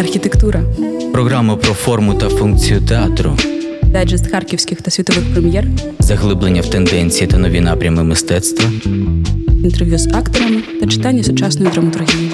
архітектура, 0.00 0.62
Програма 1.12 1.56
про 1.56 1.74
форму 1.74 2.14
та 2.14 2.28
функцію 2.28 2.80
театру, 2.80 3.38
дайджест 3.84 4.30
харківських 4.30 4.82
та 4.82 4.90
світових 4.90 5.32
прем'єр, 5.32 5.64
заглиблення 5.98 6.60
в 6.60 6.66
тенденції 6.66 7.26
та 7.26 7.38
нові 7.38 7.60
напрями 7.60 8.04
мистецтва. 8.04 8.70
інтерв'ю 9.64 9.98
з 9.98 10.06
акторами 10.06 10.62
та 10.80 10.86
читання 10.86 11.22
сучасної 11.22 11.72
драматургії. 11.72 12.30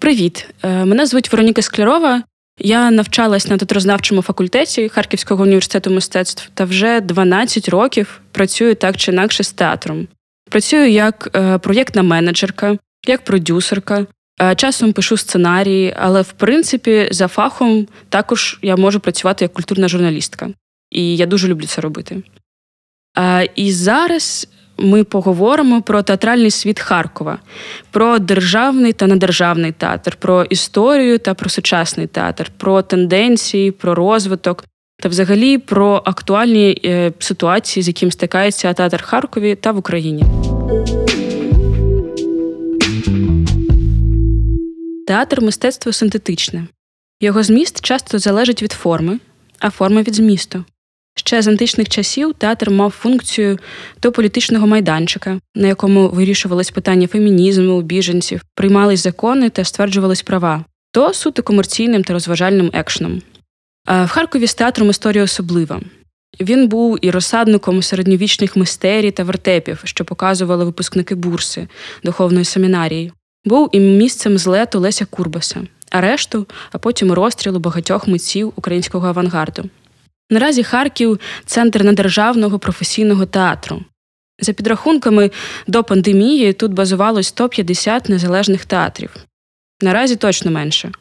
Привіт! 0.00 0.46
Е, 0.62 0.84
Мене 0.84 1.06
звуть 1.06 1.32
Вероніка 1.32 1.62
Склярова. 1.62 2.22
Я 2.58 2.90
навчалась 2.90 3.48
на 3.48 3.56
театрознавчому 3.56 4.22
факультеті 4.22 4.88
Харківського 4.88 5.42
університету 5.42 5.90
мистецтв 5.90 6.50
та 6.54 6.64
вже 6.64 7.00
12 7.00 7.68
років 7.68 8.20
працюю 8.32 8.74
так 8.74 8.96
чи 8.96 9.12
інакше 9.12 9.44
з 9.44 9.52
театром. 9.52 10.08
Працюю 10.50 10.90
як 10.90 11.30
е, 11.36 11.58
проєктна 11.58 12.02
менеджерка, 12.02 12.78
як 13.06 13.24
продюсерка. 13.24 14.06
Е, 14.40 14.54
Часом 14.54 14.92
пишу 14.92 15.16
сценарії, 15.16 15.94
але 15.98 16.22
в 16.22 16.32
принципі 16.32 17.08
за 17.10 17.28
фахом 17.28 17.86
також 18.08 18.58
я 18.62 18.76
можу 18.76 19.00
працювати 19.00 19.44
як 19.44 19.52
культурна 19.52 19.88
журналістка. 19.88 20.48
І 20.90 21.16
я 21.16 21.26
дуже 21.26 21.48
люблю 21.48 21.66
це 21.66 21.80
робити. 21.80 22.22
Е, 23.18 23.48
І 23.54 23.72
зараз 23.72 24.48
ми 24.78 25.04
поговоримо 25.04 25.82
про 25.82 26.02
театральний 26.02 26.50
світ 26.50 26.80
Харкова, 26.80 27.38
про 27.90 28.18
державний 28.18 28.92
та 28.92 29.06
недержавний 29.06 29.72
театр, 29.72 30.16
про 30.16 30.44
історію 30.44 31.18
та 31.18 31.34
про 31.34 31.50
сучасний 31.50 32.06
театр, 32.06 32.50
про 32.56 32.82
тенденції, 32.82 33.70
про 33.70 33.94
розвиток 33.94 34.64
та 35.02 35.08
взагалі 35.08 35.58
про 35.58 36.02
актуальні 36.04 36.80
е, 36.84 37.12
ситуації, 37.18 37.82
з 37.82 37.88
яким 37.88 38.10
стикається 38.10 38.72
театр 38.72 39.02
Харкові 39.02 39.54
та 39.54 39.72
в 39.72 39.78
Україні. 39.78 40.24
Театр 45.06 45.42
мистецтво 45.42 45.92
синтетичне. 45.92 46.66
Його 47.20 47.42
зміст 47.42 47.80
часто 47.80 48.18
залежить 48.18 48.62
від 48.62 48.72
форми, 48.72 49.18
а 49.58 49.70
форма 49.70 50.02
від 50.02 50.14
змісту. 50.14 50.64
Ще 51.16 51.42
з 51.42 51.48
античних 51.48 51.88
часів 51.88 52.34
театр 52.38 52.70
мав 52.70 52.90
функцію 52.90 53.58
то 54.00 54.12
політичного 54.12 54.66
майданчика, 54.66 55.40
на 55.54 55.68
якому 55.68 56.08
вирішувались 56.08 56.70
питання 56.70 57.06
фемінізму, 57.06 57.82
біженців, 57.82 58.42
приймались 58.54 59.02
закони 59.02 59.50
та 59.50 59.64
стверджувались 59.64 60.22
права, 60.22 60.64
то 60.92 61.14
суто 61.14 61.42
комерційним 61.42 62.04
та 62.04 62.12
розважальним 62.12 62.70
екшеном. 62.72 63.22
В 63.86 64.06
Харкові 64.08 64.46
з 64.46 64.54
театром 64.54 64.90
історія 64.90 65.24
особлива. 65.24 65.80
Він 66.40 66.68
був 66.68 66.98
і 67.02 67.10
розсадником 67.10 67.82
середньовічних 67.82 68.56
мистерій 68.56 69.10
та 69.10 69.24
вертепів, 69.24 69.80
що 69.84 70.04
показували 70.04 70.64
випускники 70.64 71.14
бурси 71.14 71.68
духовної 72.04 72.44
семінарії. 72.44 73.12
Був 73.46 73.68
і 73.72 73.80
місцем 73.80 74.38
злету 74.38 74.80
Леся 74.80 75.04
Курбаса, 75.04 75.62
арешту, 75.90 76.46
а 76.72 76.78
потім 76.78 77.12
розстрілу 77.12 77.58
багатьох 77.58 78.08
митців 78.08 78.52
українського 78.56 79.08
авангарду. 79.08 79.64
Наразі 80.30 80.62
Харків 80.62 81.20
центр 81.44 81.84
недержавного 81.84 82.58
професійного 82.58 83.26
театру. 83.26 83.84
За 84.40 84.52
підрахунками, 84.52 85.30
до 85.66 85.84
пандемії 85.84 86.52
тут 86.52 86.72
базувалось 86.72 87.26
150 87.26 88.08
незалежних 88.08 88.64
театрів. 88.64 89.10
Наразі 89.82 90.16
точно 90.16 90.50
менше. 90.50 90.92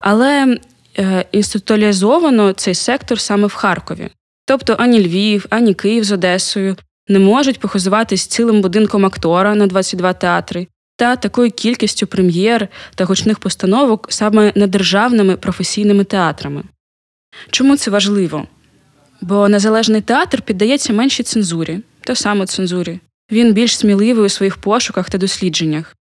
Але 0.00 0.58
е, 0.98 1.24
інституалізовано 1.32 2.52
цей 2.52 2.74
сектор 2.74 3.20
саме 3.20 3.46
в 3.46 3.54
Харкові. 3.54 4.08
Тобто 4.46 4.76
ані 4.78 5.06
Львів, 5.06 5.46
ані 5.50 5.74
Київ 5.74 6.04
з 6.04 6.12
Одесою 6.12 6.76
не 7.08 7.18
можуть 7.18 7.60
похизуватись 7.60 8.26
цілим 8.26 8.60
будинком 8.60 9.06
актора 9.06 9.54
на 9.54 9.66
22 9.66 10.12
театри 10.12 10.66
та 11.00 11.16
такою 11.16 11.50
кількістю 11.50 12.06
прем'єр 12.06 12.68
та 12.94 13.04
гучних 13.04 13.38
постановок 13.38 14.06
саме 14.10 14.52
недержавними 14.54 15.36
професійними 15.36 16.04
театрами. 16.04 16.62
Чому 17.50 17.76
це 17.76 17.90
важливо? 17.90 18.46
Бо 19.20 19.48
незалежний 19.48 20.00
театр 20.00 20.42
піддається 20.42 20.92
меншій 20.92 21.22
цензурі 21.22 21.80
та 22.00 22.14
самоцензурі. 22.14 23.00
Він 23.32 23.52
більш 23.52 23.76
сміливий 23.76 24.24
у 24.24 24.28
своїх 24.28 24.56
пошуках 24.56 25.10
та 25.10 25.18
дослідженнях, 25.18 25.96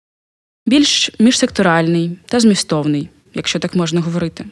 більш 0.66 1.11
міжсекторальний 1.19 2.17
та 2.25 2.39
змістовний, 2.39 3.09
якщо 3.33 3.59
так 3.59 3.75
можна 3.75 4.01
говорити. 4.01 4.45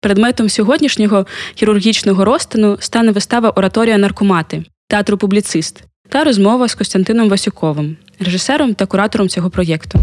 Предметом 0.00 0.48
сьогоднішнього 0.48 1.26
хірургічного 1.54 2.24
розтину 2.24 2.76
стане 2.80 3.12
вистава 3.12 3.50
Ораторія 3.50 3.98
наркомати 3.98 4.64
театру 4.88 5.18
публіцист 5.18 5.84
та 6.08 6.24
розмова 6.24 6.68
з 6.68 6.74
Костянтином 6.74 7.28
Васюковим, 7.28 7.96
режисером 8.20 8.74
та 8.74 8.86
куратором 8.86 9.28
цього 9.28 9.50
проєкту. 9.50 9.98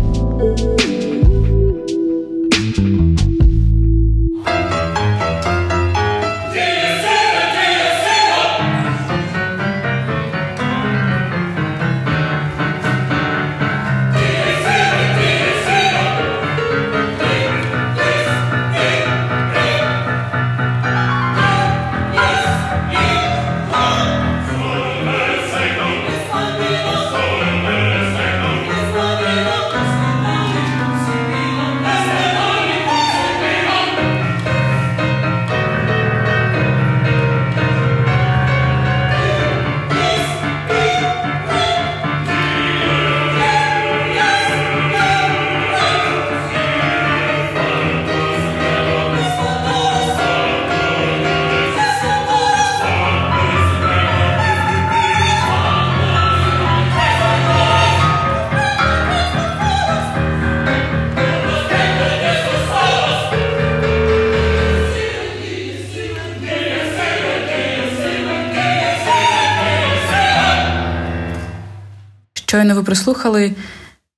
Прослухали 72.89 73.51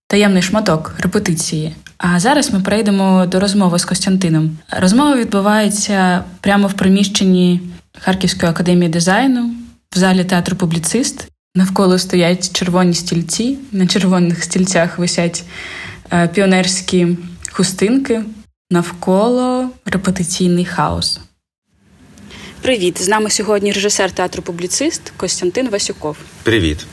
таємний 0.08 0.42
шматок 0.42 0.94
репетиції. 1.00 1.76
А 1.98 2.20
зараз 2.20 2.54
ми 2.54 2.60
перейдемо 2.60 3.26
до 3.26 3.40
розмови 3.40 3.80
з 3.80 3.86
Костянтином. 3.86 4.58
Розмова 4.70 5.16
відбувається 5.16 6.24
прямо 6.42 6.68
в 6.68 6.74
приміщенні 6.74 7.62
Харківської 8.00 8.52
академії 8.52 8.90
дизайну, 8.90 9.56
в 9.96 9.98
залі 9.98 10.24
театру 10.24 10.56
Публіцист. 10.56 11.28
Навколо 11.56 12.00
стоять 12.00 12.52
червоні 12.52 12.94
стільці. 12.94 13.58
На 13.72 13.88
червоних 13.88 14.44
стільцях 14.44 14.98
висять 14.98 15.44
е, 16.14 16.28
піонерські 16.28 17.18
хустинки. 17.52 18.24
Навколо 18.70 19.70
репетиційний 19.86 20.66
хаос. 20.66 21.20
Привіт! 22.62 23.02
З 23.02 23.08
нами 23.08 23.30
сьогодні 23.30 23.72
режисер 23.72 24.12
театру 24.12 24.44
Публіцист 24.44 25.14
Костянтин 25.18 25.70
Васюков. 25.70 26.18
Привіт. 26.44 26.88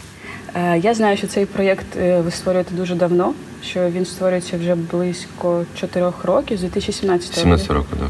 Е, 0.54 0.78
Я 0.78 0.94
знаю, 0.94 1.16
що 1.16 1.26
цей 1.26 1.46
проєкт 1.46 1.86
е, 1.96 2.20
ви 2.20 2.30
створюєте 2.30 2.74
дуже 2.74 2.94
давно, 2.94 3.32
що 3.62 3.88
він 3.90 4.04
створюється 4.06 4.58
вже 4.58 4.74
близько 4.74 5.64
чотирьох 5.80 6.24
років, 6.24 6.58
з 6.58 6.60
2017 6.60 7.28
року. 7.28 7.40
17 7.40 7.70
років, 7.70 7.90
так. 8.00 8.08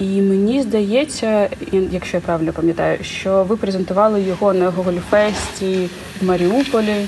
І 0.00 0.22
мені 0.22 0.62
здається, 0.62 1.48
якщо 1.90 2.16
я 2.16 2.20
правильно 2.20 2.52
пам'ятаю, 2.52 2.98
що 3.02 3.44
ви 3.48 3.56
презентували 3.56 4.22
його 4.22 4.52
на 4.52 4.70
Гогольфесті 4.70 5.88
в 6.20 6.24
Маріуполі. 6.24 7.06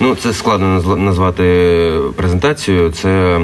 Ну, 0.00 0.16
це 0.16 0.32
складно 0.32 0.96
назвати 0.96 1.44
презентацією. 2.16 2.90
Це 2.92 3.40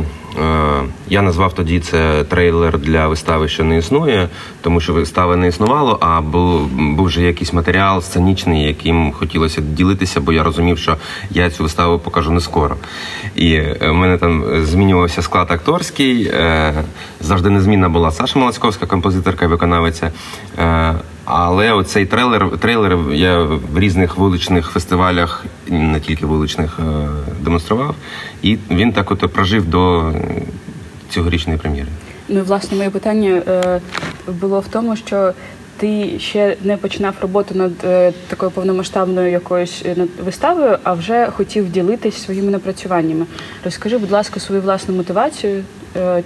я 1.08 1.22
назвав 1.22 1.54
тоді 1.54 1.80
це 1.80 2.24
трейлер 2.24 2.78
для 2.78 3.06
вистави, 3.08 3.48
що 3.48 3.64
не 3.64 3.78
існує, 3.78 4.28
тому 4.60 4.80
що 4.80 4.92
вистави 4.92 5.36
не 5.36 5.48
існувало, 5.48 5.98
а 6.00 6.20
був, 6.20 6.66
був 6.66 7.06
вже 7.06 7.22
якийсь 7.22 7.52
матеріал 7.52 8.02
сценічний, 8.02 8.62
яким 8.62 9.12
хотілося 9.12 9.60
ділитися, 9.60 10.20
бо 10.20 10.32
я 10.32 10.42
розумів, 10.42 10.78
що 10.78 10.96
я 11.30 11.50
цю 11.50 11.62
виставу 11.62 11.98
покажу 11.98 12.30
не 12.30 12.40
скоро. 12.40 12.76
І 13.36 13.54
е, 13.54 13.76
в 13.80 13.94
мене 13.94 14.18
там 14.18 14.44
змінювався 14.64 15.22
склад 15.22 15.50
акторський. 15.50 16.24
Е, 16.24 16.74
завжди 17.20 17.50
незмінна 17.50 17.88
була 17.88 18.10
Саша 18.10 18.38
Молоцьковська, 18.38 18.86
композиторка 18.86 19.44
і 19.44 19.48
виконавиця. 19.48 20.12
Але 21.30 21.72
оцей 21.72 22.06
трейлер, 22.06 22.58
трейлер 22.58 22.98
я 23.12 23.42
в 23.42 23.78
різних 23.78 24.16
вуличних 24.16 24.70
фестивалях, 24.70 25.44
не 25.66 26.00
тільки 26.00 26.26
вуличних, 26.26 26.78
е, 26.78 27.08
демонстрував. 27.40 27.94
І 28.42 28.58
він 28.70 28.92
так 28.92 29.10
от 29.10 29.32
прожив 29.32 29.66
до 29.66 30.12
цьогорічної 31.10 31.58
прем'єри. 31.58 31.88
Ну, 32.28 32.42
власне, 32.42 32.76
моє 32.76 32.90
питання 32.90 33.42
е, 33.48 33.80
було 34.40 34.60
в 34.60 34.68
тому, 34.68 34.96
що 34.96 35.32
ти 35.76 36.18
ще 36.18 36.56
не 36.64 36.76
починав 36.76 37.14
роботу 37.20 37.54
над 37.54 37.72
е, 37.84 38.12
такою 38.28 38.50
повномасштабною 38.50 39.30
якоюсь 39.30 39.84
над 39.96 40.08
виставою, 40.24 40.78
а 40.82 40.92
вже 40.92 41.26
хотів 41.36 41.72
ділитись 41.72 42.22
своїми 42.22 42.50
напрацюваннями. 42.50 43.26
Розкажи, 43.64 43.98
будь 43.98 44.10
ласка, 44.10 44.40
свою 44.40 44.62
власну 44.62 44.94
мотивацію, 44.94 45.64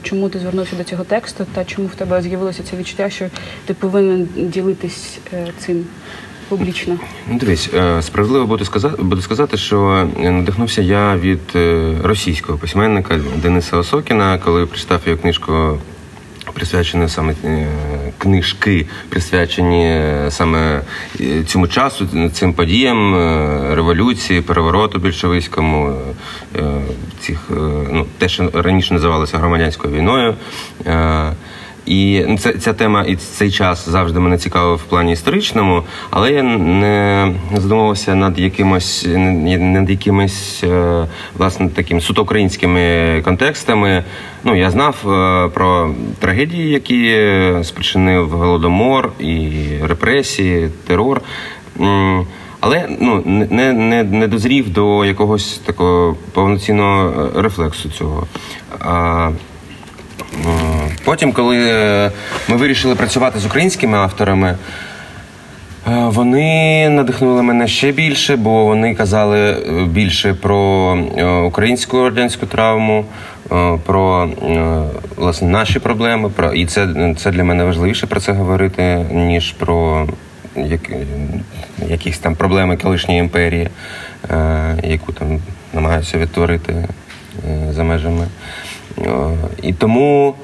чому 0.03 0.29
ти 0.29 0.39
звернувся 0.39 0.77
до 0.77 0.85
цього 0.85 1.05
тексту, 1.05 1.47
та 1.55 1.65
чому 1.65 1.89
в 1.89 1.95
тебе 1.95 2.23
з'явилося 2.23 2.63
це 2.63 2.77
відчуття, 2.77 3.11
що 3.11 3.27
ти 3.67 3.75
повинен 3.75 4.29
ділитись 4.37 5.19
е, 5.33 5.47
цим 5.59 5.85
публічно. 6.49 6.99
Ну, 7.29 7.39
дивись, 7.39 7.71
е, 7.75 8.03
справедливо 8.03 8.47
буду 8.47 8.65
сказати, 8.65 9.03
буду 9.03 9.23
сказати, 9.23 9.57
що 9.57 10.09
е, 10.21 10.31
надихнувся 10.31 10.83
я 10.83 11.17
від 11.17 11.41
е, 11.55 11.95
російського 12.03 12.59
письменника 12.59 13.21
Дениса 13.43 13.77
Осокіна, 13.77 14.39
коли 14.39 14.67
прочитав 14.67 15.01
його 15.07 15.19
книжку. 15.19 15.79
присвячену 16.53 17.09
саме 17.09 17.35
е, 17.45 17.67
книжки, 18.23 18.87
присвячені 19.09 19.85
е, 19.85 20.27
саме 20.31 20.83
е, 21.21 21.45
цьому 21.45 21.69
часу, 21.69 22.09
цим 22.33 22.53
подіям 22.53 23.15
е, 23.15 23.75
революції, 23.75 24.41
перевороту 24.41 24.99
більшовицькому, 24.99 25.97
е, 26.57 26.59
е, 26.59 26.83
цих 27.21 27.39
е, 27.51 27.55
ну 27.93 28.07
те, 28.19 28.29
що 28.29 28.51
раніше 28.55 28.95
називалося 28.95 29.39
громадянською 29.39 29.95
війною. 29.95 30.35
І 31.87 32.25
ну, 32.29 32.39
це, 32.39 32.53
ця 32.53 32.73
тема 32.73 33.03
і 33.03 33.17
цей 33.17 33.51
час 33.51 33.89
завжди 33.89 34.21
мене 34.21 34.39
цікавив 34.39 34.77
в 34.77 34.83
плані 34.83 35.13
історичному, 35.13 35.83
але 36.11 36.33
я 36.33 36.43
не 36.43 37.35
задумувався 37.57 38.15
над 38.15 38.39
якимось 38.39 39.07
над 39.09 39.91
якимись 39.91 40.65
е, 40.65 41.07
власне 41.39 41.69
такими 41.69 42.01
суто 42.01 42.23
українськими 42.23 43.23
контекстами. 43.25 44.05
Ну 44.45 44.57
я 44.57 44.71
знав 44.71 44.97
е, 45.05 45.49
про 45.49 45.95
трагедії, 46.19 46.71
які 46.71 47.19
спричинив 47.65 48.31
голодомор 48.31 49.13
і 49.21 49.51
репресії, 49.83 50.71
терор. 50.87 51.21
Але 52.61 52.89
ну 53.01 53.23
не, 53.27 53.73
не, 53.73 54.03
не 54.03 54.29
дозрів 54.29 54.73
до 54.73 55.05
якогось 55.05 55.59
такого 55.59 56.17
повноцінного 56.33 57.31
рефлексу 57.43 57.89
цього. 57.91 58.27
Потім, 61.05 61.33
коли 61.33 61.59
е, 61.71 62.11
ми 62.49 62.57
вирішили 62.57 62.95
працювати 62.95 63.39
з 63.39 63.47
українськими 63.47 63.99
авторами, 63.99 64.49
е, 64.49 64.57
вони 65.91 66.89
надихнули 66.89 67.43
мене 67.43 67.69
ще 67.69 67.93
більше, 67.93 68.37
бо 68.37 68.65
вони 68.65 68.95
казали 68.95 69.39
е, 69.39 69.85
більше 69.85 70.35
про 70.35 70.99
е, 71.17 71.25
українську 71.27 71.99
орденську 71.99 72.47
травму, 72.47 73.05
е, 73.53 73.79
про 73.87 74.29
е, 74.43 74.83
власне 75.17 75.49
наші 75.49 75.79
проблеми. 75.79 76.29
Про 76.29 76.53
і 76.53 76.67
це, 76.67 77.15
це 77.19 77.31
для 77.31 77.45
мене 77.45 77.65
важливіше 77.65 78.07
про 78.07 78.21
це 78.21 78.33
говорити, 78.33 79.07
ніж 79.11 79.53
про 79.53 80.07
як, 80.57 80.81
якісь 81.89 82.19
там 82.19 82.35
проблеми 82.35 82.77
колишньої 82.77 83.21
імперії, 83.21 83.69
е, 84.31 84.77
яку 84.85 85.13
там 85.13 85.41
намагаються 85.75 86.19
відтворити 86.19 86.73
е, 86.73 87.73
за 87.73 87.85
межами. 87.85 88.27
Е, 88.99 89.11
І 89.63 89.73
тому 89.73 90.35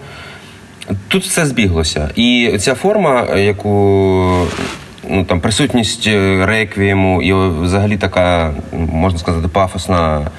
тут 1.09 1.25
все 1.25 1.47
збіглося. 1.47 2.11
І 2.17 2.59
ця 2.59 2.75
форма, 2.75 3.37
яку 3.37 4.47
ну 5.09 5.25
там 5.25 5.41
присутність 5.41 6.07
е, 6.07 6.47
реквієму, 6.47 7.23
і 7.23 7.33
взагалі 7.63 7.97
така, 7.97 8.55
можна 8.93 9.19
сказати, 9.19 9.49
пафосна. 9.49 10.31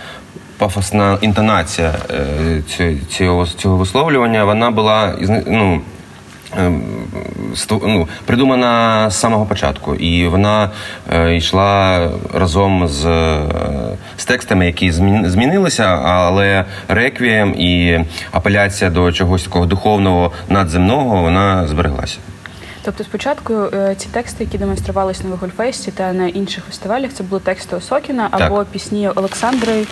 Пафосна 0.58 1.18
інтонація 1.22 1.96
е, 2.12 2.62
цього, 3.10 3.46
цього, 3.46 3.78
висловлювання, 3.78 4.46
вона 4.46 4.72
була 4.72 5.16
ну, 5.48 5.82
ну, 7.70 8.08
придумана 8.26 9.10
з 9.10 9.20
самого 9.20 9.46
початку, 9.46 9.96
і 9.96 10.28
вона 10.28 10.70
е, 11.14 11.36
йшла 11.36 12.10
разом 12.34 12.88
з, 12.88 13.06
е, 13.06 13.42
з 14.18 14.26
текстами, 14.26 14.66
які 14.66 14.92
змінилися, 14.92 15.84
але 15.86 16.66
реквієм 16.88 17.56
і 17.58 18.00
апеляція 18.32 18.90
до 18.90 19.12
чогось 19.12 19.44
такого 19.44 19.66
духовного 19.66 20.32
надземного 20.50 21.22
вона 21.22 21.68
збереглася. 21.68 22.18
Тобто, 22.82 23.04
спочатку 23.04 23.54
е, 23.54 23.96
ці 23.98 24.08
тексти, 24.08 24.44
які 24.44 24.58
демонструвалися 24.58 25.24
на 25.24 25.30
Вигольфесті 25.30 25.92
та 25.92 26.14
на 26.14 26.28
інших 26.28 26.64
фестивалях, 26.64 27.12
це 27.14 27.24
були 27.24 27.42
тексти 27.42 27.76
Осокіна 27.76 28.28
або 28.32 28.58
Так. 28.58 28.68
пісні 28.68 29.10
Олександри, 29.10 29.86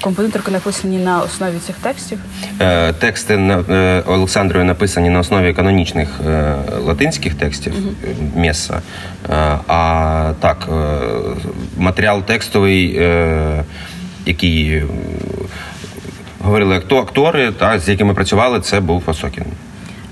композиторки 0.00 0.50
написані 0.50 0.98
на 0.98 1.20
основі 1.20 1.58
цих 1.66 1.76
текстів. 1.76 2.18
Е, 2.60 2.92
Тексти 2.92 3.36
на- 3.36 3.64
е, 3.70 4.02
Олександрою 4.06 4.64
написані 4.64 5.10
на 5.10 5.18
основі 5.18 5.54
канонічних 5.54 6.08
е, 6.26 6.54
латинських 6.84 7.34
текстів 7.34 7.72
угу. 7.78 8.30
Меса. 8.36 8.82
Е, 9.30 9.58
А 9.68 10.32
так, 10.40 10.68
е, 10.72 10.98
матеріал 11.78 12.22
текстовий, 12.22 12.96
е, 12.98 13.64
який 14.26 14.68
е, 14.70 14.84
говорили 16.40 16.76
актори, 16.76 17.52
та, 17.52 17.78
з 17.78 17.88
якими 17.88 18.14
працювали, 18.14 18.60
це 18.60 18.80
був 18.80 19.02
Осокін. 19.06 19.44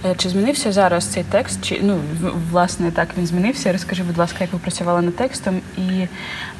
Е, 0.05 0.15
Чи 0.19 0.29
змінився 0.29 0.73
зараз 0.73 1.05
цей 1.05 1.25
текст? 1.31 1.59
Чи 1.62 1.81
ну 1.83 2.01
власне 2.51 2.91
так 2.91 3.09
він 3.19 3.27
змінився? 3.27 3.73
Розкажи, 3.73 4.03
будь 4.03 4.19
ласка, 4.19 4.39
як 4.41 4.53
ви 4.53 4.59
працювали 4.59 5.03
над 5.03 5.17
текстом, 5.17 5.61
і 5.79 6.06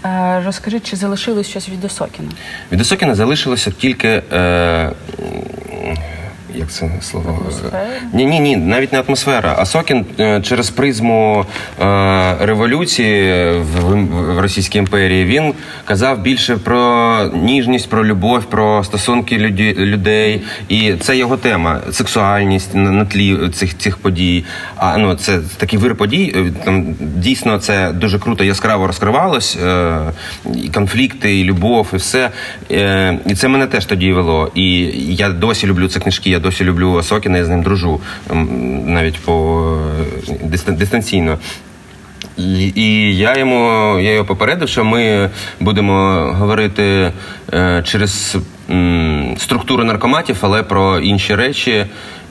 е, 0.05 0.43
розкажи, 0.47 0.81
чи 0.81 0.97
залишилось 0.97 1.49
щось 1.49 1.69
від 1.69 1.85
Осокіна? 1.85 2.29
Від 2.73 2.81
Осокіна 2.81 3.15
залишилося 3.15 3.71
тільки. 3.71 4.23
Е, 4.33 4.93
як 6.65 6.73
це 6.73 6.91
слово? 7.01 7.39
Атмосфера? 7.43 7.83
Ні, 8.13 8.25
ні, 8.27 8.41
ні, 8.41 8.57
навіть 8.57 8.93
не 8.93 9.01
атмосфера. 9.01 9.55
А 9.59 9.67
Сокін 9.67 10.07
е, 10.21 10.41
через 10.41 10.71
призму 10.71 11.47
е, 11.81 12.37
революції 12.41 13.51
в, 13.59 14.41
Російській 14.41 14.79
імперії 14.79 15.25
він 15.25 15.53
казав 15.85 16.19
більше 16.21 16.57
про 16.57 17.19
ніжність, 17.35 17.89
про 17.91 18.05
любов, 18.07 18.45
про 18.45 18.85
стосунки 18.85 19.39
людей. 19.79 20.43
І 20.69 20.93
це 20.95 21.17
його 21.17 21.37
тема 21.37 21.81
сексуальність 21.93 22.75
на, 22.75 23.05
тлі 23.05 23.49
цих 23.49 23.79
цих 23.79 23.97
подій. 23.97 24.45
А 24.77 24.97
ну 24.99 25.15
це 25.15 25.41
такий 25.57 25.79
вир 25.79 25.95
подій. 25.95 26.35
е, 26.37 26.53
Там 26.65 26.95
дійсно 27.01 27.59
це 27.59 27.93
дуже 27.93 28.19
круто, 28.19 28.45
яскраво 28.45 28.87
розкривалось. 28.87 29.59
Е, 29.67 29.99
і 30.65 30.69
конфлікти, 30.69 31.41
і 31.41 31.45
любов, 31.45 31.89
і 31.93 31.97
все. 31.97 32.31
Е, 32.71 33.19
і 33.27 33.35
це 33.35 33.49
мене 33.49 33.67
теж 33.67 33.85
тоді 33.85 34.13
вело. 34.13 34.51
І 34.55 34.81
я 35.15 35.29
досі 35.29 35.67
люблю 35.67 35.89
ці 35.89 36.01
книжки, 36.01 36.31
я 36.31 36.39
досі 36.39 36.54
люблю 36.61 36.93
Осокіна, 36.93 37.39
я 37.39 37.45
з 37.45 37.49
ним 37.49 37.63
дружу 37.63 38.01
навіть 38.87 39.19
по 39.19 39.79
е, 40.69 40.73
дистанційно. 40.73 41.39
І, 42.37 43.17
я 43.17 43.39
йому 43.39 43.61
я 44.01 44.13
його 44.13 44.25
попередив, 44.25 44.69
що 44.69 44.85
ми 44.85 45.31
будемо 45.61 45.93
говорити 46.39 47.13
е, 47.53 47.83
через 47.87 48.37
структуру 49.37 49.85
наркоматів, 49.85 50.37
але 50.41 50.63
про 50.63 50.99
інші 50.99 51.35
речі. 51.35 51.87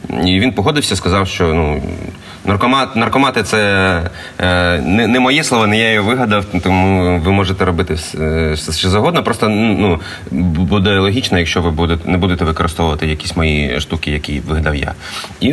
І 0.10 0.40
він 0.40 0.52
погодився, 0.52 0.96
сказав, 0.96 1.28
що 1.28 1.54
ну. 1.54 1.82
Наркомат, 2.46 2.96
наркомати 2.96 3.44
це 3.44 3.60
е, 4.40 4.78
не, 4.78 5.08
не 5.08 5.20
моє 5.20 5.44
слово, 5.44 5.68
не 5.68 5.78
я 5.80 5.92
його 5.92 6.10
вигадав, 6.10 6.46
тому 6.64 7.20
ви 7.20 7.32
можете 7.32 7.66
робити 7.66 7.98
е, 8.20 8.56
що 8.56 8.90
завгодно. 8.90 9.24
Просто 9.24 9.50
ну, 9.50 10.00
буде 10.32 11.00
логічно, 11.00 11.40
якщо 11.40 11.62
ви 11.62 11.72
будете, 11.72 12.12
не 12.12 12.18
будете 12.18 12.46
використовувати 12.46 13.08
якісь 13.08 13.38
мої 13.38 13.80
штуки, 13.80 14.12
які 14.12 14.40
вигадав 14.40 14.76
я. 14.76 14.94
І, 15.40 15.48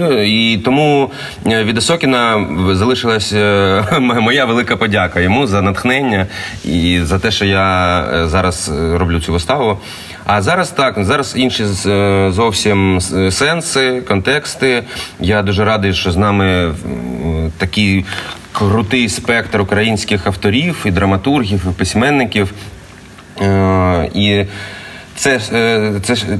і 0.54 0.58
тому 0.58 1.10
е, 1.46 1.64
від 1.64 1.78
Осокіна 1.78 2.46
залишилась 2.72 3.32
е, 3.32 3.84
моя 4.00 4.44
велика 4.44 4.76
подяка 4.76 5.20
йому 5.20 5.46
за 5.46 5.62
натхнення 5.62 6.26
і 6.64 7.00
за 7.02 7.18
те, 7.18 7.30
що 7.30 7.44
я 7.44 8.04
зараз 8.26 8.72
роблю 8.74 9.20
цю 9.20 9.32
виставу. 9.32 9.78
А 10.24 10.42
зараз 10.42 10.70
так, 10.70 11.04
зараз 11.04 11.34
інші 11.36 11.64
е, 11.86 12.30
зовсім 12.32 13.00
сенси, 13.30 14.00
контексти. 14.00 14.82
Я 15.20 15.42
дуже 15.42 15.64
радий, 15.64 15.94
що 15.94 16.12
з 16.12 16.16
нами 16.16 16.74
такий 17.58 18.04
крутий 18.52 19.08
спектр 19.08 19.60
українських 19.60 20.26
авторів, 20.26 20.82
і 20.84 20.90
драматургів, 20.90 21.66
і 21.70 21.78
письменників. 21.78 22.52
Е, 23.40 24.10
І 24.14 24.44
це, 25.16 25.40
е, 25.52 25.92
це 26.02 26.12
е, 26.12 26.38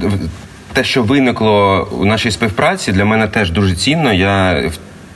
те, 0.72 0.84
що 0.84 1.02
виникло 1.02 1.88
у 2.00 2.04
нашій 2.04 2.30
співпраці, 2.30 2.92
для 2.92 3.04
мене 3.04 3.28
теж 3.28 3.50
дуже 3.50 3.76
цінно. 3.76 4.12
Я 4.12 4.62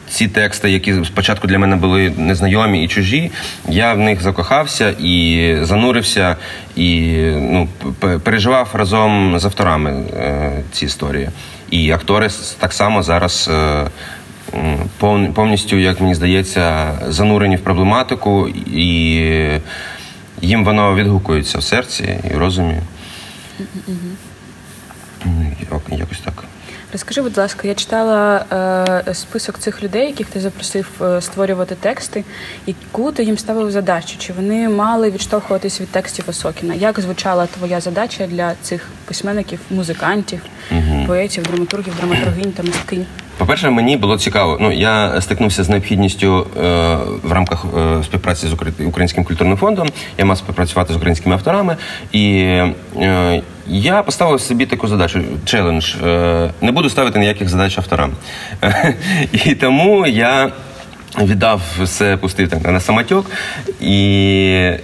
ці 0.08 0.28
тексти, 0.28 0.70
які 0.70 0.94
спочатку 1.04 1.46
для 1.46 1.58
мене 1.58 1.76
були 1.76 2.10
незнайомі 2.16 2.84
і 2.84 2.88
чужі, 2.88 3.30
я 3.68 3.94
в 3.94 3.98
них 3.98 4.22
закохався 4.22 4.90
і 5.00 5.56
занурився, 5.62 6.36
і 6.76 7.10
ну, 7.36 7.68
переживав 8.24 8.70
разом 8.72 9.38
з 9.38 9.44
авторами 9.44 9.90
е, 10.16 10.62
ці 10.72 10.84
історії. 10.84 11.28
І 11.70 11.90
актори 11.90 12.28
так 12.58 12.72
само 12.72 13.02
зараз. 13.02 13.50
е, 13.52 13.86
повністю, 15.34 15.76
як 15.76 16.00
мені 16.00 16.14
здається, 16.14 16.92
занурені 17.08 17.56
в 17.56 17.60
проблематику, 17.60 18.48
і 18.72 18.80
їм 20.40 20.64
воно 20.64 20.94
відгукується 20.94 21.58
в 21.58 21.62
серці 21.62 22.18
і 22.30 22.34
в 22.34 22.38
розумі. 22.38 22.74
Як- 25.72 25.98
Якось 26.00 26.20
так. 26.20 26.44
Розкажи, 26.94 27.22
будь 27.22 27.36
ласка, 27.36 27.68
я 27.68 27.74
читала 27.74 28.44
е, 29.08 29.14
список 29.14 29.58
цих 29.58 29.82
людей, 29.82 30.06
яких 30.06 30.26
ти 30.26 30.40
запросив 30.40 30.90
е, 31.02 31.20
створювати 31.20 31.74
тексти, 31.74 32.24
яку 32.66 33.12
ти 33.12 33.24
їм 33.24 33.38
ставив 33.38 33.70
задачу? 33.70 34.18
Чи 34.18 34.32
вони 34.32 34.68
мали 34.68 35.10
відштовхуватись 35.10 35.80
від 35.80 35.88
текстів 35.88 36.24
Осокіна? 36.28 36.74
Як 36.74 37.00
звучала 37.00 37.46
твоя 37.46 37.80
задача 37.80 38.26
для 38.26 38.54
цих 38.62 38.88
письменників, 39.04 39.60
музикантів, 39.70 40.40
поетів, 41.06 41.44
драматургів, 41.44 41.94
драматургинь 41.96 42.52
та 42.52 42.62
мисткинь? 42.62 43.06
По-перше, 43.38 43.70
мені 43.70 43.96
було 43.96 44.18
цікаво. 44.18 44.58
Ну 44.60 44.72
я 44.72 45.20
стикнувся 45.20 45.64
з 45.64 45.68
необхідністю 45.68 46.46
е, 46.56 46.96
в 47.22 47.32
рамках 47.32 47.64
е, 47.78 48.04
співпраці 48.04 48.46
з 48.46 48.52
Українським 48.86 49.24
культурним 49.24 49.56
фондом. 49.56 49.88
Я 50.18 50.24
мав 50.24 50.38
співпрацювати 50.38 50.92
з 50.92 50.96
українськими 50.96 51.34
авторами, 51.34 51.76
і 52.12 52.38
е, 53.00 53.42
я 53.66 54.02
поставив 54.02 54.40
собі 54.40 54.66
таку 54.66 54.88
задачу 54.88 55.20
челендж. 55.44 55.94
Е, 56.06 56.50
не 56.60 56.72
буду 56.72 56.90
ставити 56.90 57.18
ніяких 57.18 57.48
задач 57.48 57.78
авторам. 57.78 58.12
І 59.32 59.54
тому 59.54 60.06
я. 60.06 60.52
Віддав 61.22 61.62
все, 61.82 62.16
пустив 62.16 62.48
так 62.48 62.72
на 62.72 62.80
самотьок 62.80 63.30
і 63.80 63.90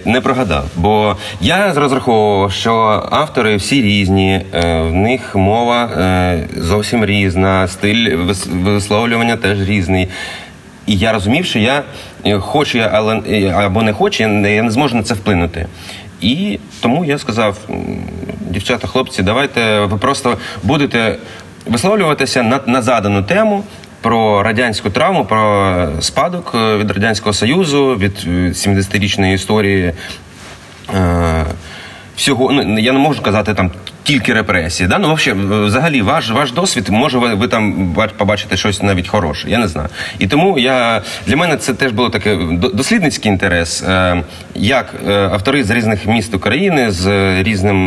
не 0.05 0.21
прогадав. 0.23 0.65
Бо 0.77 1.17
я 1.41 1.75
розраховував, 1.75 2.53
що 2.53 2.73
автори 3.11 3.57
всі 3.57 3.83
різні, 3.83 4.45
е, 4.55 4.83
в 4.83 4.95
них 4.95 5.37
мова 5.37 5.85
е, 5.85 6.49
зовсім 6.57 7.05
різна, 7.05 7.69
стиль 7.69 8.17
висловлювання 8.51 9.37
теж 9.37 9.69
різний. 9.69 10.09
І 10.87 10.97
я 10.97 11.13
розумів, 11.13 11.45
що 11.45 11.59
я 11.59 11.83
е, 12.27 12.39
хочу 12.39 12.79
але 12.93 13.21
або 13.55 13.83
не 13.83 13.93
хочу, 13.93 14.23
я 14.23 14.29
не, 14.29 14.55
я 14.55 14.63
не 14.63 14.71
зможу 14.71 14.97
на 14.97 15.03
це 15.03 15.15
вплинути. 15.15 15.67
І 16.21 16.59
тому 16.81 17.05
я 17.05 17.19
сказав: 17.19 17.59
дівчата, 18.41 18.89
хлопці, 18.89 19.23
давайте 19.23 19.81
ви 19.81 19.97
просто 19.97 20.37
будете 20.63 21.17
висловлюватися 21.67 22.43
на, 22.43 22.61
на 22.67 22.83
задану 22.83 23.23
тему. 23.23 23.65
Про 24.01 24.43
радянську 24.43 24.91
травму, 24.91 25.25
про 25.25 25.89
спадок 26.01 26.53
е, 26.55 26.77
від 26.77 26.91
радянського 26.91 27.33
союзу, 27.33 27.97
від 27.97 28.25
е, 28.27 28.31
70-річної 28.31 29.35
історії 29.35 29.93
е, 30.95 31.45
всього. 32.21 32.53
Ну 32.53 32.79
я 32.79 32.93
не 32.93 32.99
можу 32.99 33.23
казати 33.23 33.55
там 33.55 33.71
тільки 34.03 34.33
репресії. 34.33 34.89
Да? 34.89 34.99
Ну, 34.99 35.15
взагалі, 35.67 36.03
ваш 36.03 36.31
ваш 36.31 36.53
досвід, 36.53 36.89
може, 36.89 37.19
ви, 37.19 37.35
ви 37.35 37.49
там 37.49 37.95
бач- 37.97 38.13
побачите 38.17 38.57
щось 38.57 38.83
навіть 38.83 39.09
хороше. 39.09 39.51
Я 39.51 39.59
не 39.59 39.69
знаю. 39.69 39.89
І 40.19 40.27
тому 40.27 40.59
я 40.59 41.03
для 41.27 41.37
мене 41.37 41.57
це 41.57 41.75
теж 41.75 41.93
було 41.93 42.09
таке 42.11 42.37
дослідницький 42.53 43.33
інтерес, 43.33 43.83
е, 43.83 44.23
як 44.55 44.95
е, 45.09 45.13
автори 45.13 45.65
з 45.65 45.71
різних 45.71 46.07
міст 46.07 46.35
України 46.35 46.91
з 46.91 47.07
різним 47.43 47.79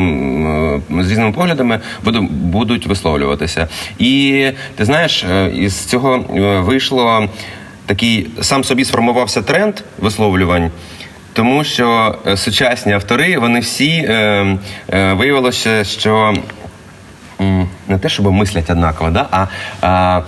е, 0.99 1.03
з 1.03 1.11
різними 1.11 1.31
поглядами 1.31 1.79
буду- 2.03 2.27
будуть 2.31 2.87
висловлюватися. 2.87 3.67
І 3.99 4.47
ти 4.75 4.85
знаєш, 4.85 5.25
із 5.55 5.85
цього 5.85 6.17
вийшло 6.65 7.29
такий 7.85 8.27
сам 8.41 8.63
собі 8.63 8.85
сформувався 8.85 9.41
тренд 9.41 9.73
висловлювань. 9.99 10.71
Тому 11.33 11.63
що 11.63 12.15
е, 12.27 12.37
сучасні 12.37 12.93
автори, 12.93 13.37
вони 13.37 13.59
всі 13.59 13.89
е, 13.89 14.57
е, 14.93 15.13
виявилося, 15.13 15.83
що 15.83 16.33
не 17.87 17.97
те, 18.01 18.09
щоб 18.09 18.31
мислять 18.31 18.69
однаково, 18.69 19.09
да? 19.09 19.27
а, 19.31 19.47
а 19.81 20.21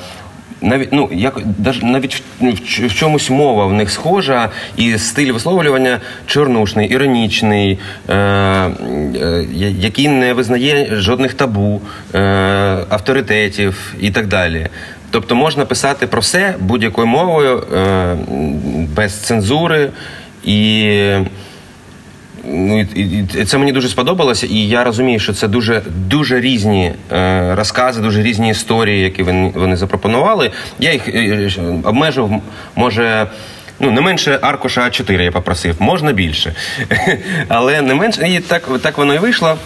навіть 0.61 0.89
ну 0.91 1.09
як 1.11 1.39
навіть 1.81 2.15
в, 2.15 2.45
в 2.45 2.87
в 2.87 2.93
чомусь 2.93 3.29
мова 3.29 3.65
в 3.65 3.73
них 3.73 3.91
схожа, 3.91 4.49
і 4.77 4.97
стиль 4.97 5.31
висловлювання 5.31 5.99
чорнушний, 6.25 6.89
іронічний, 6.89 7.79
е, 8.09 8.13
е, 8.15 9.45
який 9.59 10.07
не 10.07 10.33
визнає 10.33 10.87
жодних 10.91 11.33
табу, 11.33 11.81
е, 12.15 12.19
авторитетів 12.89 13.93
і 13.99 14.11
так 14.11 14.27
далі. 14.27 14.67
Тобто 15.11 15.35
можна 15.35 15.65
писати 15.65 16.07
про 16.07 16.21
все 16.21 16.55
будь-якою 16.59 17.07
мовою, 17.07 17.63
е, 17.75 18.15
без 18.95 19.13
цензури. 19.13 19.89
І 20.45 20.91
Ну, 22.47 22.79
і, 22.79 23.01
і, 23.41 23.45
це 23.45 23.57
мені 23.57 23.71
дуже 23.71 23.89
сподобалося, 23.89 24.47
і 24.49 24.57
я 24.57 24.83
розумію, 24.83 25.19
що 25.19 25.33
це 25.33 25.47
дуже 25.47 25.81
дуже 26.09 26.39
різні 26.39 26.91
е, 27.11 27.55
розкази, 27.55 28.01
дуже 28.01 28.23
різні 28.23 28.49
історії, 28.49 29.01
які 29.01 29.23
вони, 29.23 29.51
вони 29.55 29.75
запропонували. 29.75 30.51
Я 30.79 30.93
їх 30.93 31.07
е, 31.07 31.51
обмежив, 31.83 32.41
може. 32.75 33.27
Ну, 33.79 33.91
не 33.91 34.01
менше 34.01 34.39
аркуша 34.41 34.81
А4 34.81 35.21
я 35.21 35.31
попросив, 35.31 35.75
можна 35.79 36.11
більше. 36.11 36.55
Але 37.47 37.81
не 37.81 37.93
менше. 37.93 38.27
І 38.27 38.39
так, 38.39 38.69
так 38.81 38.97
воно 38.97 39.13
і 39.13 39.17
вийшло. 39.17 39.57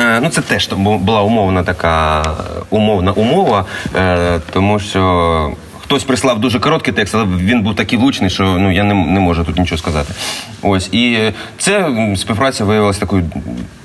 Е, 0.00 0.20
Ну, 0.22 0.28
це 0.28 0.40
теж 0.40 0.68
була 0.76 1.22
умовна 1.22 1.62
така 1.62 2.22
умовна 2.70 3.12
умова, 3.12 3.64
е, 3.96 4.40
тому 4.52 4.78
що 4.78 5.52
хтось 5.90 6.04
прислав 6.04 6.40
дуже 6.40 6.60
короткий 6.60 6.94
текст, 6.94 7.14
але 7.14 7.24
він 7.24 7.62
був 7.62 7.74
такий 7.76 7.98
влучний, 7.98 8.30
що 8.30 8.44
ну 8.44 8.72
я 8.72 8.82
не, 8.84 8.94
не 8.94 9.20
можу 9.20 9.44
тут 9.44 9.58
нічого 9.58 9.78
сказати. 9.78 10.14
Ось 10.62 10.88
і 10.92 11.18
це 11.58 11.88
співпраця 12.16 12.64
виявилася 12.64 13.00
такою 13.00 13.24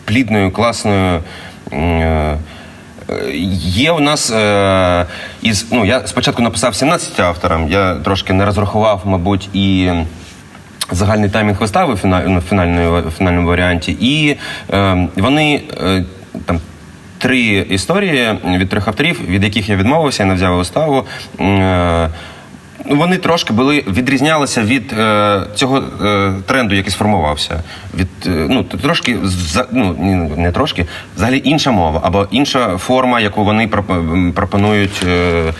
плідною, 0.05 0.51
класною. 0.51 1.23
Е, 1.73 2.37
Є 3.59 3.91
у 3.91 3.99
нас 3.99 4.31
е, 4.31 5.05
із 5.41 5.65
ну 5.71 5.85
я 5.85 6.07
спочатку 6.07 6.41
написав 6.41 6.75
17 6.75 7.19
авторам. 7.19 7.69
Я 7.71 7.95
трошки 7.95 8.33
не 8.33 8.45
розрахував, 8.45 9.01
мабуть, 9.05 9.49
і 9.53 9.91
загальний 10.91 11.29
таймінг 11.29 11.59
вистави 11.59 11.93
в 11.93 11.99
ну, 12.05 12.41
фінальної- 12.51 13.11
фінальному 13.17 13.47
варіанті. 13.47 13.97
І 13.99 14.37
е, 14.73 15.07
вони 15.15 15.61
е, 15.83 16.03
там. 16.45 16.59
Три 17.25 17.65
історії 17.69 18.37
від 18.45 18.69
трьох 18.69 18.87
авторів, 18.87 19.21
від 19.27 19.43
яких 19.43 19.69
я 19.69 19.75
відмовився, 19.75 20.23
я 20.23 20.29
не 20.29 20.35
взяв 20.35 20.57
виставу. 20.57 21.05
Ну, 22.87 22.95
вони 22.95 23.17
трошки 23.17 23.53
були 23.53 23.83
відрізнялися 23.87 24.61
від 24.61 24.93
е, 24.93 25.41
цього 25.55 25.77
е, 26.05 26.33
тренду, 26.45 26.75
який 26.75 26.91
сформувався. 26.91 27.63
Від 27.97 28.07
е, 28.27 28.29
ну 28.49 28.63
трошки 28.63 29.17
за- 29.23 29.67
ну, 29.71 29.95
ні, 29.99 30.15
не 30.15 30.51
трошки, 30.51 30.85
взагалі 31.15 31.41
інша 31.43 31.71
мова 31.71 32.01
або 32.03 32.27
інша 32.31 32.77
форма, 32.77 33.19
яку 33.19 33.43
вони 33.45 33.67
пропонують 34.35 35.03
е, 35.07 35.09
е, 35.09 35.53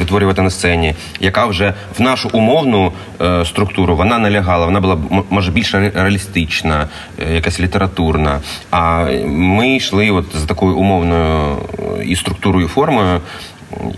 відтворювати 0.00 0.42
на 0.42 0.50
сцені, 0.50 0.94
яка 1.20 1.46
вже 1.46 1.74
в 1.98 2.02
нашу 2.02 2.30
умовну 2.32 2.92
е, 3.20 3.44
структуру 3.44 3.96
вона 3.96 4.18
не 4.18 4.30
лягала. 4.30 4.66
Вона 4.66 4.80
була 4.80 4.98
може 5.30 5.50
більш 5.50 5.74
реалістична, 5.74 6.88
якась 7.32 7.60
літературна. 7.60 8.40
А 8.70 9.04
ми 9.26 9.76
йшли 9.76 10.10
от 10.10 10.24
за 10.34 10.46
такою 10.46 10.76
умовною 10.76 11.56
і 12.04 12.16
структурою, 12.16 12.68
формою. 12.68 13.20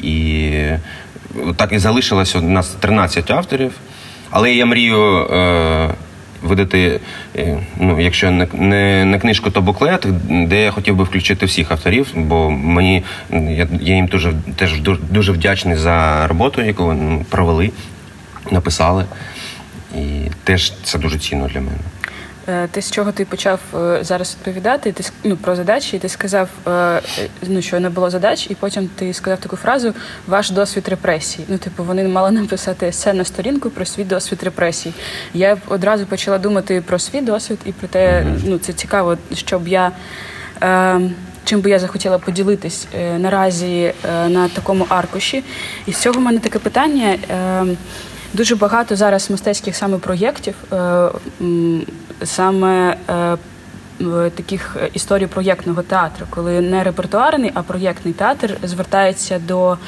І 0.03 0.51
так 1.57 1.73
і 1.73 1.79
залишилось 1.79 2.37
у 2.37 2.41
нас 2.41 2.69
13 2.69 3.31
авторів. 3.31 3.73
Але 4.31 4.55
я 4.55 4.67
мрію 4.67 5.27
е, 5.27 5.91
видати, 6.43 7.01
е, 7.37 7.59
ну, 7.77 8.01
якщо 8.01 8.31
не, 8.31 8.47
не, 8.53 9.05
не 9.05 9.19
книжку, 9.19 9.51
то 9.51 9.61
буклет, 9.61 10.07
де 10.49 10.63
я 10.63 10.71
хотів 10.71 10.97
би 10.97 11.05
включити 11.05 11.47
всіх 11.47 11.71
авторів, 11.71 12.07
бо 12.15 12.51
мені 12.51 13.05
я, 13.31 13.69
я 13.81 13.95
їм 13.95 14.07
дуже, 14.07 14.33
теж 14.57 14.81
дуже 15.11 15.33
вдячний 15.33 15.77
за 15.77 16.27
роботу, 16.27 16.63
яку 16.63 16.85
вони 16.85 17.25
провели, 17.29 17.71
написали. 18.51 19.05
І 19.95 20.31
теж 20.45 20.73
це 20.83 20.99
дуже 20.99 21.19
цінно 21.19 21.49
для 21.49 21.61
мене. 21.61 21.79
Е, 22.51 22.69
Ти 22.71 22.83
з 22.83 22.91
чого 22.91 23.13
ти 23.13 23.25
почав 23.25 23.61
е, 23.75 24.05
зараз 24.05 24.37
відповідати? 24.39 24.93
Ти 24.93 25.05
ну, 25.25 25.37
про 25.37 25.57
задачі, 25.57 25.97
і 25.97 25.99
ти 25.99 26.09
сказав, 26.09 26.49
е, 26.67 27.01
ну 27.43 27.63
що 27.63 27.81
не 27.81 27.91
було 27.91 28.11
задач, 28.11 28.47
і 28.51 28.55
потім 28.55 28.91
ти 28.97 29.15
сказав 29.15 29.39
таку 29.39 29.57
фразу 29.57 29.95
Ваш 30.27 30.51
досвід 30.51 30.89
репресій. 30.89 31.45
Ну, 31.49 31.59
типу, 31.59 31.85
вони 31.85 32.09
мали 32.09 32.31
написати 32.31 32.87
есе 32.87 33.13
на 33.13 33.25
сторінку 33.25 33.71
про 33.71 33.85
свій 33.85 34.05
досвід 34.05 34.43
репресій. 34.43 34.93
Я 35.35 35.57
одразу 35.69 36.07
почала 36.07 36.39
думати 36.39 36.83
про 36.87 36.99
свій 36.99 37.21
досвід 37.21 37.59
і 37.65 37.73
про 37.73 37.89
те, 37.89 38.27
ну 38.45 38.59
це 38.59 38.73
цікаво, 38.73 39.19
щоб 39.35 39.69
я. 39.69 39.93
Е, 40.63 41.01
Чим 41.45 41.61
би 41.61 41.71
я 41.71 41.79
захотіла 41.79 42.19
поділитись 42.19 42.87
е, 42.95 43.19
наразі 43.19 43.93
е, 44.09 44.29
на 44.29 44.49
такому 44.49 44.87
аркуші. 44.89 45.45
І 45.87 45.93
з 45.93 45.97
цього 45.97 46.21
в 46.21 46.23
мене 46.23 46.39
таке 46.39 46.59
питання. 46.59 47.17
Е, 47.31 47.65
Дуже 48.33 48.57
багато 48.57 48.97
зараз 48.97 49.31
мистецьких 49.31 49.77
саме 49.77 49.99
проєктів, 49.99 50.55
е, 50.73 51.09
саме 52.25 52.97
е, 53.09 53.37
таких 54.31 54.77
е, 54.77 54.91
історій 54.93 55.27
проєктного 55.27 55.83
театру, 55.83 56.27
коли 56.31 56.61
не 56.61 56.85
репертуарний, 56.85 57.51
а 57.55 57.63
проєктний 57.63 58.15
театр 58.15 58.57
звертається 58.63 59.39
до 59.39 59.79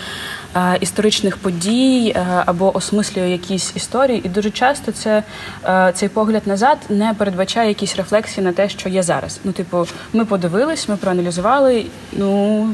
історичних 0.80 1.36
подій 1.36 2.12
е, 2.16 2.42
або 2.46 2.76
осмислює 2.76 3.30
якісь 3.30 3.72
історії. 3.76 4.22
І 4.24 4.28
дуже 4.28 4.50
часто 4.50 4.92
це, 4.92 5.22
е, 5.64 5.92
цей 5.94 6.08
погляд 6.08 6.46
назад 6.46 6.78
не 6.88 7.14
передбачає 7.14 7.68
якісь 7.68 7.96
рефлексії 7.96 8.44
на 8.44 8.52
те, 8.52 8.68
що 8.68 8.88
є 8.88 9.02
зараз. 9.02 9.40
Ну, 9.44 9.52
типу, 9.52 9.86
ми 10.12 10.24
подивились, 10.24 10.88
ми 10.88 10.96
проаналізували. 10.96 11.86
Ну, 12.12 12.68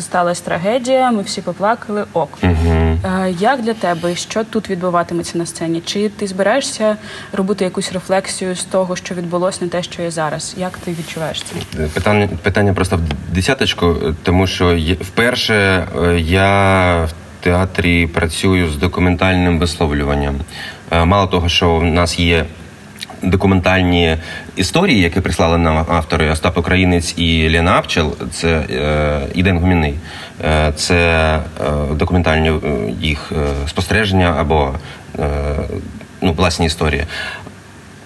сталася 0.00 0.44
трагедія, 0.44 1.10
ми 1.10 1.22
всі 1.22 1.40
поплакали. 1.40 2.04
Ок. 2.12 2.38
Е, 2.42 3.34
Як 3.38 3.62
для 3.62 3.74
тебе, 3.74 4.16
що 4.16 4.44
тут 4.44 4.70
відбуватиметься 4.70 5.38
на 5.38 5.46
сцені? 5.46 5.82
Чи 5.84 6.08
ти 6.08 6.26
збираєшся 6.26 6.96
робити 7.32 7.64
якусь 7.64 7.92
рефлексію 7.92 8.56
з 8.56 8.64
того, 8.64 8.96
що 8.96 9.14
відбулося 9.14 9.58
на 9.64 9.68
те, 9.70 9.82
що 9.82 10.02
є 10.02 10.10
зараз? 10.10 10.54
Як 10.58 10.78
ти 10.78 10.90
відчуваєш 10.90 11.42
це? 11.42 11.86
Питання 11.86 12.28
питання 12.42 12.74
просто 12.74 12.96
в 12.96 13.34
десяточку, 13.34 13.96
тому 14.22 14.46
що 14.46 14.78
вперше 15.00 15.54
е, 16.02 16.20
я 16.20 17.08
театрі 17.44 18.06
працюю 18.06 18.70
з 18.70 18.76
документальним 18.76 19.58
висловлюванням. 19.58 20.34
Е, 20.90 21.04
мало 21.04 21.26
того, 21.26 21.48
що 21.48 21.76
в 21.76 21.84
нас 21.84 22.18
є. 22.18 22.44
Документальні 23.22 24.16
історії, 24.56 25.00
які 25.00 25.20
прислали 25.20 25.58
нам 25.58 25.86
автори 25.88 26.30
Остап 26.30 26.58
Українець 26.58 27.14
і 27.16 27.50
Лена 27.50 27.72
Апчел, 27.72 28.16
це 28.32 28.48
е, 28.48 29.20
Іден 29.34 29.58
Гуміний, 29.58 29.94
е, 30.44 30.72
це 30.76 30.96
е, 31.36 31.40
документальні 31.94 32.52
їх 33.00 33.32
спостереження 33.66 34.34
або 34.38 34.72
ну, 36.22 36.32
власні 36.32 36.66
історії. 36.66 37.04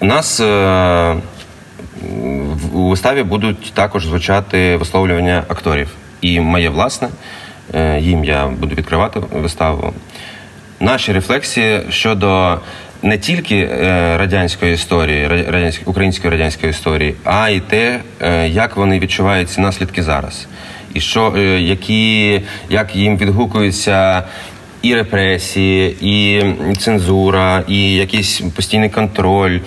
У 0.00 0.04
нас 0.04 0.40
у 2.72 2.88
виставі 2.88 3.22
будуть 3.22 3.72
також 3.74 4.06
звучати 4.06 4.76
висловлювання 4.76 5.44
акторів. 5.48 5.88
І 6.20 6.40
моє 6.40 6.68
власне, 6.68 7.08
їм 7.98 8.24
я 8.24 8.46
буду 8.46 8.74
відкривати 8.74 9.20
виставу. 9.32 9.92
Наші 10.80 11.12
рефлексії 11.12 11.80
щодо 11.90 12.58
не 13.02 13.18
тільки 13.18 13.56
е, 13.56 14.16
радянської 14.18 14.74
історії, 14.74 15.26
радянської, 15.28 15.86
української 15.86 16.30
радянської 16.30 16.70
історії, 16.70 17.14
а 17.24 17.48
й 17.48 17.60
те, 17.60 18.00
е, 18.20 18.48
як 18.48 18.76
вони 18.76 18.98
відчувають 18.98 19.50
ці 19.50 19.60
наслідки 19.60 20.02
зараз. 20.02 20.46
І 20.94 21.00
що, 21.00 21.38
які, 21.58 22.40
як 22.70 22.96
їм 22.96 23.16
відгукуються 23.16 24.22
і 24.82 24.94
репресії, 24.94 25.96
і 26.00 26.44
цензура, 26.76 27.64
і 27.68 27.94
якийсь 27.94 28.40
постійний 28.40 28.90
контроль, 28.90 29.58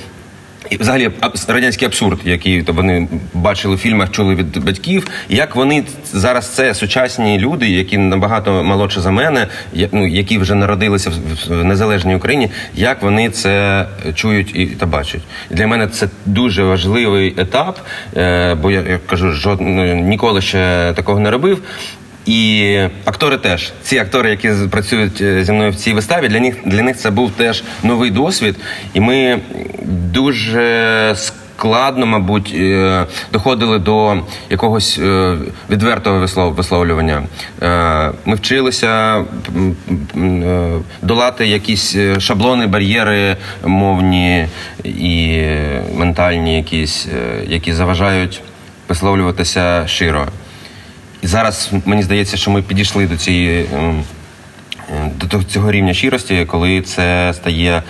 і 0.72 0.78
взагалі 0.78 1.12
радянський 1.48 1.86
абсурд, 1.86 2.20
який 2.26 2.64
то 2.64 2.74
вони 2.74 3.08
бачили 3.34 3.76
в 3.76 3.78
фільмах, 3.78 4.12
чули 4.12 4.36
від 4.36 4.64
батьків. 4.64 5.08
Як 5.30 5.56
вони 5.56 5.84
зараз 6.04 6.50
це 6.50 6.74
сучасні 6.74 7.40
люди, 7.40 7.70
які 7.70 7.98
набагато 7.98 8.64
молодше 8.64 9.02
за 9.02 9.12
мене, 9.12 9.48
ну 9.92 10.08
які 10.08 10.38
вже 10.38 10.56
народилися 10.56 11.12
в 11.48 11.64
незалежній 11.64 12.16
Україні, 12.16 12.50
як 12.76 13.02
вони 13.02 13.30
це 13.30 13.86
чують 14.16 14.56
і 14.56 14.66
та 14.66 14.86
бачать? 14.86 15.22
Для 15.50 15.68
мене 15.68 15.88
це 15.88 16.08
дуже 16.26 16.64
важливий 16.64 17.34
етап, 17.38 17.80
е, 18.18 18.56
бо 18.56 18.72
я, 18.72 18.80
я 18.82 19.00
кажу, 19.06 19.32
жод 19.32 19.62
ніколи 19.94 20.42
ще 20.42 20.94
такого 20.96 21.20
не 21.20 21.32
робив. 21.32 21.62
І 22.26 22.80
актори 23.06 23.38
теж 23.38 23.72
ці 23.84 23.98
актори, 23.98 24.30
які 24.30 24.50
працюють 24.72 25.22
е, 25.22 25.44
зі 25.44 25.52
мною 25.52 25.72
в 25.72 25.76
цій 25.76 25.94
виставі, 25.94 26.28
для 26.28 26.40
них 26.40 26.56
для 26.66 26.82
них 26.82 26.98
це 26.98 27.10
був 27.10 27.32
теж 27.32 27.64
новий 27.84 28.12
досвід, 28.12 28.56
і 28.94 29.00
ми 29.00 29.40
дуже 29.86 31.16
складно, 31.16 32.06
мабуть, 32.06 32.54
е, 32.56 33.06
доходили 33.32 33.80
до 33.80 34.18
якогось 34.50 35.00
е, 35.00 35.38
відвертого 35.70 36.28
висловлювання. 36.52 37.24
Ми 38.26 38.36
вчилися 38.36 39.24
долати 41.02 41.48
якісь 41.48 41.96
шаблони, 42.20 42.68
бар'єри 42.68 43.38
мовні 43.66 44.48
і 44.84 45.42
ментальні, 45.96 46.58
якісь, 46.58 47.08
які 47.48 47.74
заважають 47.74 48.42
висловлюватися 48.90 49.88
широ. 49.88 50.28
І 51.22 51.28
зараз 51.28 51.72
мені 51.86 52.04
здається, 52.04 52.38
що 52.38 52.52
ми 52.52 52.62
підійшли 52.62 53.08
до 53.08 53.18
цієї 53.18 53.66
ем, 53.76 54.04
до 55.16 55.44
цього 55.44 55.72
рівня 55.72 55.94
щирості, 55.94 56.46
коли 56.46 56.82
це 56.82 57.34
стає 57.34 57.84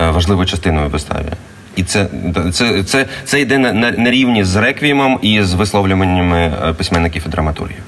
е, 0.00 0.10
важливою 0.10 0.46
частиною 0.46 0.88
вистави. 0.88 1.32
І 1.76 1.82
це 1.82 2.06
це, 2.52 2.82
це, 2.82 3.06
це 3.24 3.40
йде 3.40 3.58
на, 3.58 3.72
на, 3.72 3.90
на 3.90 4.10
рівні 4.10 4.44
з 4.44 4.56
реквіємом 4.56 5.18
і 5.22 5.42
з 5.42 5.54
висловлюваннями 5.54 6.38
е, 6.38 6.72
письменників 6.72 7.22
і 7.26 7.28
драматургів. 7.28 7.82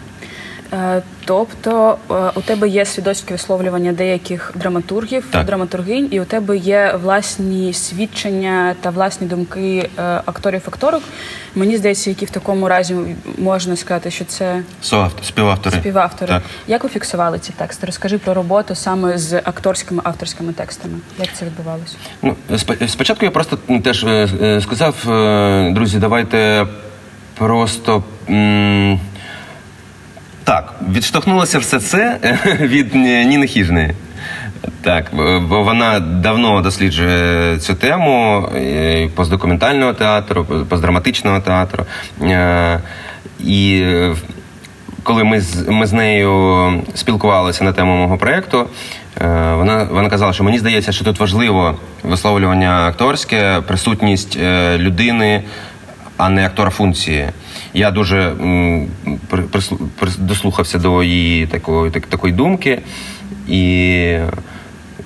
Е, 0.73 1.03
тобто 1.25 1.97
е, 2.11 2.15
у 2.35 2.41
тебе 2.41 2.69
є 2.69 2.85
свідоцьке 2.85 3.35
висловлювання 3.35 3.93
деяких 3.93 4.53
драматургів, 4.55 5.25
так. 5.31 5.47
драматургинь, 5.47 6.09
і 6.11 6.21
у 6.21 6.25
тебе 6.25 6.57
є 6.57 6.99
власні 7.03 7.73
свідчення 7.73 8.75
та 8.81 8.91
власні 8.91 9.27
думки 9.27 9.91
е, 9.99 10.03
акторів-акторок. 10.27 11.03
Мені 11.55 11.77
здається, 11.77 12.11
які 12.11 12.25
в 12.25 12.31
такому 12.31 12.69
разі 12.69 12.97
можна 13.39 13.77
сказати, 13.77 14.11
що 14.11 14.25
це 14.25 14.63
Соавтор, 14.83 15.25
співавтори. 15.25 15.77
Співавтори. 15.77 16.33
Так. 16.33 16.43
Як 16.67 16.85
ви 16.85 16.91
фіксували 16.91 17.39
ці 17.39 17.53
тексти? 17.53 17.87
Розкажи 17.87 18.19
про 18.19 18.35
роботу 18.35 18.75
саме 18.75 19.19
з 19.19 19.37
акторськими 19.37 20.03
авторськими 20.05 20.53
текстами. 20.53 20.99
Як 21.19 21.29
це 21.35 21.45
відбувалося? 21.45 21.97
Ну 22.23 22.37
спочатку 22.89 23.25
я 23.25 23.31
просто 23.31 23.59
теж 23.83 24.07
сказав, 24.63 24.95
друзі, 25.75 25.99
давайте 25.99 26.67
просто. 27.35 28.03
М- 28.29 29.01
так, 30.51 30.75
відштовхнулося 30.93 31.59
все 31.59 31.81
це 31.81 32.19
від 32.61 32.95
Ніни 32.95 33.47
Хіжної. 33.47 33.95
Так, 34.83 35.07
бо 35.49 35.63
вона 35.63 36.01
давно 36.01 36.61
досліджує 36.61 37.59
цю 37.59 37.75
тему 37.75 38.49
постдокументального 39.15 39.93
театру, 39.93 40.45
постдраматичного 40.45 41.41
театру. 41.41 41.85
Е, 42.23 42.81
і 43.41 43.85
коли 45.03 45.25
ми 45.25 45.41
з 45.41 45.69
ми 45.69 45.87
з 45.87 45.93
нею 45.93 46.83
спілкувалися 46.95 47.65
на 47.65 47.73
тему 47.73 47.97
мого 47.97 48.19
проєкту, 48.19 48.67
е, 49.21 49.55
вона 49.55 49.87
вона 49.91 50.11
казала, 50.11 50.33
що 50.33 50.45
мені 50.45 50.59
здається, 50.59 50.93
що 50.93 51.05
тут 51.05 51.21
важливо 51.21 51.77
висловлювання 52.03 52.87
акторське, 52.87 53.63
присутність 53.67 54.39
е, 54.43 54.79
людини, 54.79 55.43
а 56.17 56.29
не 56.29 56.47
актора 56.47 56.71
функції. 56.71 57.29
Я 57.75 57.91
дуже 57.91 58.33
дослухався 60.19 60.79
до 60.79 61.03
її 61.03 61.47
такої 61.47 61.91
так, 61.91 62.07
такої 62.07 62.33
думки 62.33 62.79
і 63.49 64.17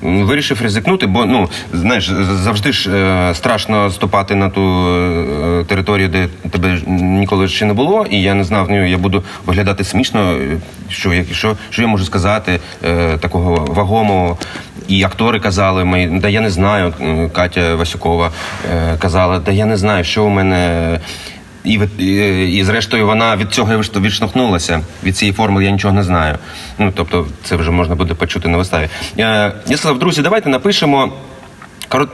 вирішив 0.04 0.62
ризикнути, 0.62 1.06
бо 1.06 1.24
ну 1.24 1.48
знаєш, 1.72 2.10
завжди 2.42 2.72
ж 2.72 2.90
е, 2.90 3.34
страшно 3.34 3.90
ступати 3.90 4.34
на 4.34 4.48
ту 4.48 4.88
е, 4.88 5.64
територію, 5.64 6.08
де 6.08 6.28
тебе 6.50 6.80
ніколи 6.86 7.48
ще 7.48 7.64
не 7.64 7.72
було, 7.72 8.06
і 8.10 8.22
я 8.22 8.34
не 8.34 8.44
знав, 8.44 8.66
ну 8.70 8.86
я 8.86 8.98
буду 8.98 9.24
виглядати 9.46 9.84
смішно, 9.84 10.36
що 10.88 11.14
як, 11.14 11.26
що, 11.32 11.56
що 11.70 11.82
я 11.82 11.88
можу 11.88 12.04
сказати 12.04 12.60
е, 12.84 13.18
такого 13.18 13.64
вагомого. 13.64 14.38
І 14.88 15.02
актори 15.02 15.40
казали, 15.40 15.84
ми 15.84 16.18
да 16.22 16.28
я 16.28 16.40
не 16.40 16.50
знаю. 16.50 16.92
Катя 17.32 17.74
Васюкова 17.74 18.30
казала, 18.98 19.38
да 19.38 19.52
я 19.52 19.66
не 19.66 19.76
знаю, 19.76 20.04
що 20.04 20.24
у 20.24 20.28
мене. 20.28 21.00
І, 21.64 21.80
і, 21.98 22.56
і 22.56 22.64
зрештою, 22.64 23.06
вона 23.06 23.36
від 23.36 23.50
цього 23.50 23.78
відштовхнулася. 23.78 24.80
Від 25.04 25.16
цієї 25.16 25.34
формули 25.34 25.64
я 25.64 25.70
нічого 25.70 25.94
не 25.94 26.02
знаю. 26.02 26.38
Ну 26.78 26.92
тобто, 26.96 27.26
це 27.44 27.56
вже 27.56 27.70
можна 27.70 27.94
буде 27.94 28.14
почути 28.14 28.48
на 28.48 28.58
виставі. 28.58 28.88
Я, 29.16 29.52
я 29.66 29.76
сказав, 29.76 29.98
друзі, 29.98 30.22
давайте 30.22 30.48
напишемо. 30.48 31.12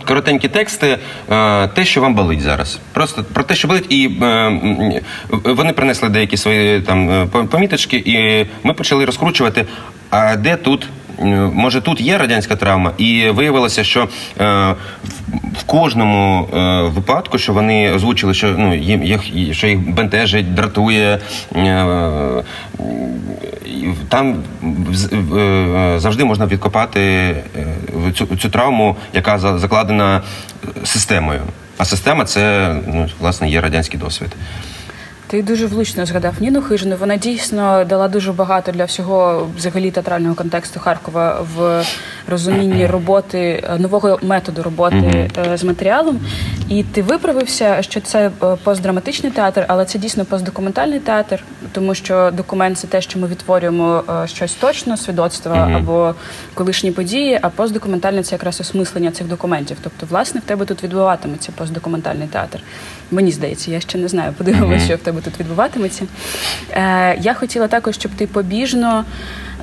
Коротенькі 0.04 0.48
тексти, 0.48 0.98
е, 1.30 1.68
те, 1.68 1.84
що 1.84 2.00
вам 2.00 2.14
болить 2.14 2.40
зараз. 2.40 2.78
Просто 2.92 3.24
про 3.32 3.44
те, 3.44 3.54
що 3.54 3.68
болить, 3.68 3.86
і 3.88 4.10
е, 4.22 5.00
вони 5.30 5.72
принесли 5.72 6.08
деякі 6.08 6.36
свої 6.36 6.80
там 6.80 7.10
е, 7.10 7.26
поміточки, 7.26 7.96
і 7.96 8.46
ми 8.64 8.74
почали 8.74 9.04
розкручувати. 9.04 9.66
А 10.10 10.36
де 10.36 10.56
тут 10.56 10.88
може 11.20 11.80
тут 11.80 12.00
є 12.00 12.18
радянська 12.18 12.56
травма, 12.56 12.92
і 12.98 13.30
виявилося, 13.30 13.84
що 13.84 14.08
е, 14.40 14.74
в 15.58 15.62
кожному 15.66 16.48
е, 16.54 16.82
випадку, 16.82 17.38
що 17.38 17.52
вони 17.52 17.92
озвучили, 17.92 18.34
що 18.34 18.54
ну 18.58 18.74
їм 18.74 19.04
їх 19.04 19.22
що 19.54 19.66
їх 19.66 19.90
бентежить, 19.90 20.54
дратує. 20.54 21.18
Е, 21.56 22.44
там 24.08 24.36
завжди 25.96 26.24
можна 26.24 26.46
відкопати 26.46 27.36
цю 28.14 28.26
цю 28.26 28.50
травму, 28.50 28.96
яка 29.14 29.38
закладена 29.38 30.22
системою. 30.84 31.40
А 31.78 31.84
система 31.84 32.24
це 32.24 32.74
ну 32.86 33.08
власне 33.20 33.50
є 33.50 33.60
радянський 33.60 34.00
досвід. 34.00 34.36
Ти 35.30 35.42
дуже 35.42 35.66
влучно 35.66 36.06
згадав 36.06 36.34
Ніну 36.40 36.62
Хижину. 36.62 36.96
Вона 37.00 37.16
дійсно 37.16 37.84
дала 37.84 38.08
дуже 38.08 38.32
багато 38.32 38.72
для 38.72 38.84
всього 38.84 39.48
взагалі 39.56 39.90
театрального 39.90 40.34
контексту 40.34 40.80
Харкова 40.80 41.46
в 41.56 41.84
розумінні 42.28 42.86
роботи 42.86 43.64
нового 43.78 44.18
методу 44.22 44.62
роботи 44.62 44.96
mm-hmm. 44.96 45.56
з 45.56 45.64
матеріалом. 45.64 46.20
І 46.68 46.82
ти 46.82 47.02
виправився, 47.02 47.82
що 47.82 48.00
це 48.00 48.30
е, 48.42 48.56
постдраматичний 48.64 49.32
театр, 49.32 49.64
але 49.68 49.84
це 49.84 49.98
дійсно 49.98 50.24
постдокументальний 50.24 51.00
театр, 51.00 51.42
тому 51.72 51.94
що 51.94 52.30
документ 52.30 52.78
це 52.78 52.86
те, 52.86 53.00
що 53.00 53.18
ми 53.18 53.26
відтворюємо 53.26 54.04
е, 54.24 54.26
щось 54.28 54.54
точно, 54.54 54.96
свідоцтво 54.96 55.54
mm-hmm. 55.54 55.76
або 55.76 56.14
колишні 56.54 56.90
події. 56.90 57.38
А 57.42 57.48
постдокументальний 57.48 58.22
це 58.22 58.34
якраз 58.34 58.60
осмислення 58.60 59.10
цих 59.10 59.26
документів. 59.26 59.76
Тобто, 59.82 60.06
власне, 60.10 60.40
в 60.40 60.44
тебе 60.44 60.66
тут 60.66 60.82
відбуватиметься 60.82 61.52
постдокументальний 61.56 62.28
театр. 62.28 62.60
Мені 63.10 63.32
здається, 63.32 63.70
я 63.70 63.80
ще 63.80 63.98
не 63.98 64.08
знаю. 64.08 64.32
Подивимося, 64.38 64.82
mm-hmm. 64.82 64.86
що 64.86 64.96
в 64.96 64.98
тебе 64.98 65.20
тут 65.20 65.40
відбуватиметься. 65.40 66.04
Е, 66.72 67.18
Я 67.20 67.34
хотіла 67.34 67.68
також, 67.68 67.94
щоб 67.94 68.12
ти 68.12 68.26
побіжно. 68.26 69.04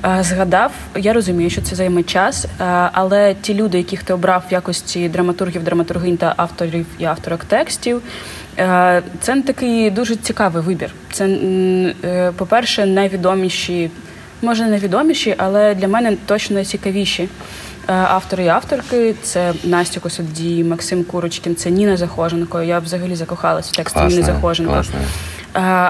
е, 0.04 0.22
згадав, 0.22 0.72
я 0.96 1.12
розумію, 1.12 1.50
що 1.50 1.62
це 1.62 1.76
займе 1.76 2.02
час, 2.02 2.44
е, 2.44 2.48
але 2.92 3.34
ті 3.40 3.54
люди, 3.54 3.78
яких 3.78 4.02
ти 4.02 4.12
обрав 4.12 4.44
в 4.48 4.52
якості 4.52 5.08
драматургів, 5.08 5.64
драматургинь 5.64 6.16
та 6.16 6.34
авторів 6.36 6.86
і 6.98 7.04
авторок 7.04 7.44
текстів, 7.44 8.02
е, 8.58 9.02
це 9.20 9.42
такий 9.42 9.90
дуже 9.90 10.16
цікавий 10.16 10.62
вибір. 10.62 10.90
Це, 11.12 11.28
по-перше, 12.36 12.86
найвідоміші, 12.86 13.90
може 14.42 14.66
найвідоміші, 14.66 15.34
але 15.38 15.74
для 15.74 15.88
мене 15.88 16.16
точно 16.26 16.54
найцікавіші. 16.54 17.28
Автори 17.92 18.44
і 18.44 18.48
авторки 18.48 19.14
це 19.22 19.54
Настя 19.64 20.00
Косодій, 20.00 20.64
Максим 20.64 21.04
Курочкін, 21.04 21.56
це 21.56 21.70
Ніна 21.70 21.96
Захоженко. 21.96 22.62
Я 22.62 22.78
взагалі 22.78 23.14
закохалася 23.14 23.70
в 23.72 23.76
тексти 23.76 24.04
Ніни 24.04 24.22
Захоженко. 24.22 24.72
Класно. 24.72 24.98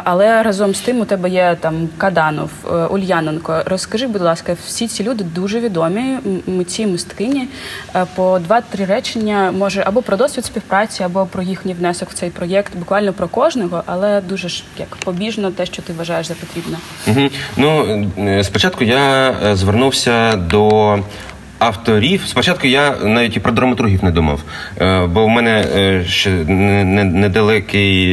Але 0.04 0.42
разом 0.42 0.74
з 0.74 0.80
тим 0.80 1.00
у 1.00 1.04
тебе 1.04 1.30
є 1.30 1.56
там 1.60 1.88
Каданов, 1.98 2.50
е, 2.64 2.68
Ульяненко. 2.68 3.62
Розкажи, 3.66 4.06
будь 4.06 4.22
ласка, 4.22 4.56
всі 4.66 4.88
ці 4.88 5.04
люди 5.04 5.24
дуже 5.24 5.60
відомі, 5.60 6.18
митці, 6.46 6.86
мисткині. 6.86 7.48
Е, 7.94 8.06
по 8.14 8.38
два-три 8.38 8.84
речення 8.84 9.52
може 9.58 9.82
або 9.86 10.02
про 10.02 10.16
досвід 10.16 10.44
співпраці, 10.44 11.02
або 11.02 11.26
про 11.26 11.42
їхній 11.42 11.74
внесок 11.74 12.10
в 12.10 12.14
цей 12.14 12.30
проєкт, 12.30 12.76
буквально 12.76 13.12
про 13.12 13.28
кожного, 13.28 13.82
але 13.86 14.20
дуже 14.20 14.48
ж 14.48 14.64
як 14.78 14.96
побіжно 14.96 15.50
те, 15.50 15.66
що 15.66 15.82
ти 15.82 15.92
вважаєш 15.92 16.26
за 16.26 16.34
потрібне. 16.34 16.76
Угу. 17.06 17.28
Ну 17.56 18.02
е, 18.18 18.44
спочатку 18.44 18.84
я 18.84 19.34
звернувся 19.54 20.36
до 20.36 20.98
авторів. 21.58 22.24
Спочатку 22.26 22.66
я 22.66 22.94
навіть 23.02 23.36
і 23.36 23.40
про 23.40 23.52
драматургів 23.52 24.04
не 24.04 24.10
думав, 24.10 24.40
е, 24.80 25.06
бо 25.06 25.24
в 25.24 25.28
мене 25.28 25.66
е, 25.76 26.04
ще 26.04 26.30
недалекий, 26.30 28.06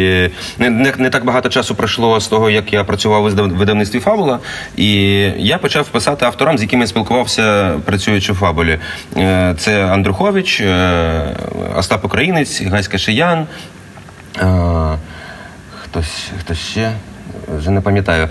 не, 0.58 0.70
не, 0.70 0.94
не 0.98 1.10
так 1.10 1.26
багато 1.26 1.50
часу 1.50 1.76
пройшло 1.76 2.20
з 2.20 2.28
того, 2.28 2.50
як 2.50 2.74
я 2.74 2.84
працював 2.84 3.24
у 3.24 3.30
видавництві 3.30 4.00
Фабула, 4.00 4.40
і 4.78 4.94
я 5.38 5.58
почав 5.58 5.88
писати 5.88 6.26
авторам, 6.26 6.58
з 6.58 6.62
якими 6.62 6.82
я 6.82 6.88
спілкувався, 6.88 7.74
працюючи 7.86 8.34
в 8.34 8.36
Фабулі. 8.36 8.80
Е, 9.18 9.56
це 9.58 9.86
Андрухович, 9.86 10.64
Остап 11.76 12.06
Українець, 12.06 12.62
Гаська 12.62 12.98
Шиян. 12.98 13.48
Хтось 15.84 16.30
хтось 16.40 16.60
ще 16.60 16.92
вже 17.58 17.72
не 17.72 17.82
пам'ятаю. 17.82 18.30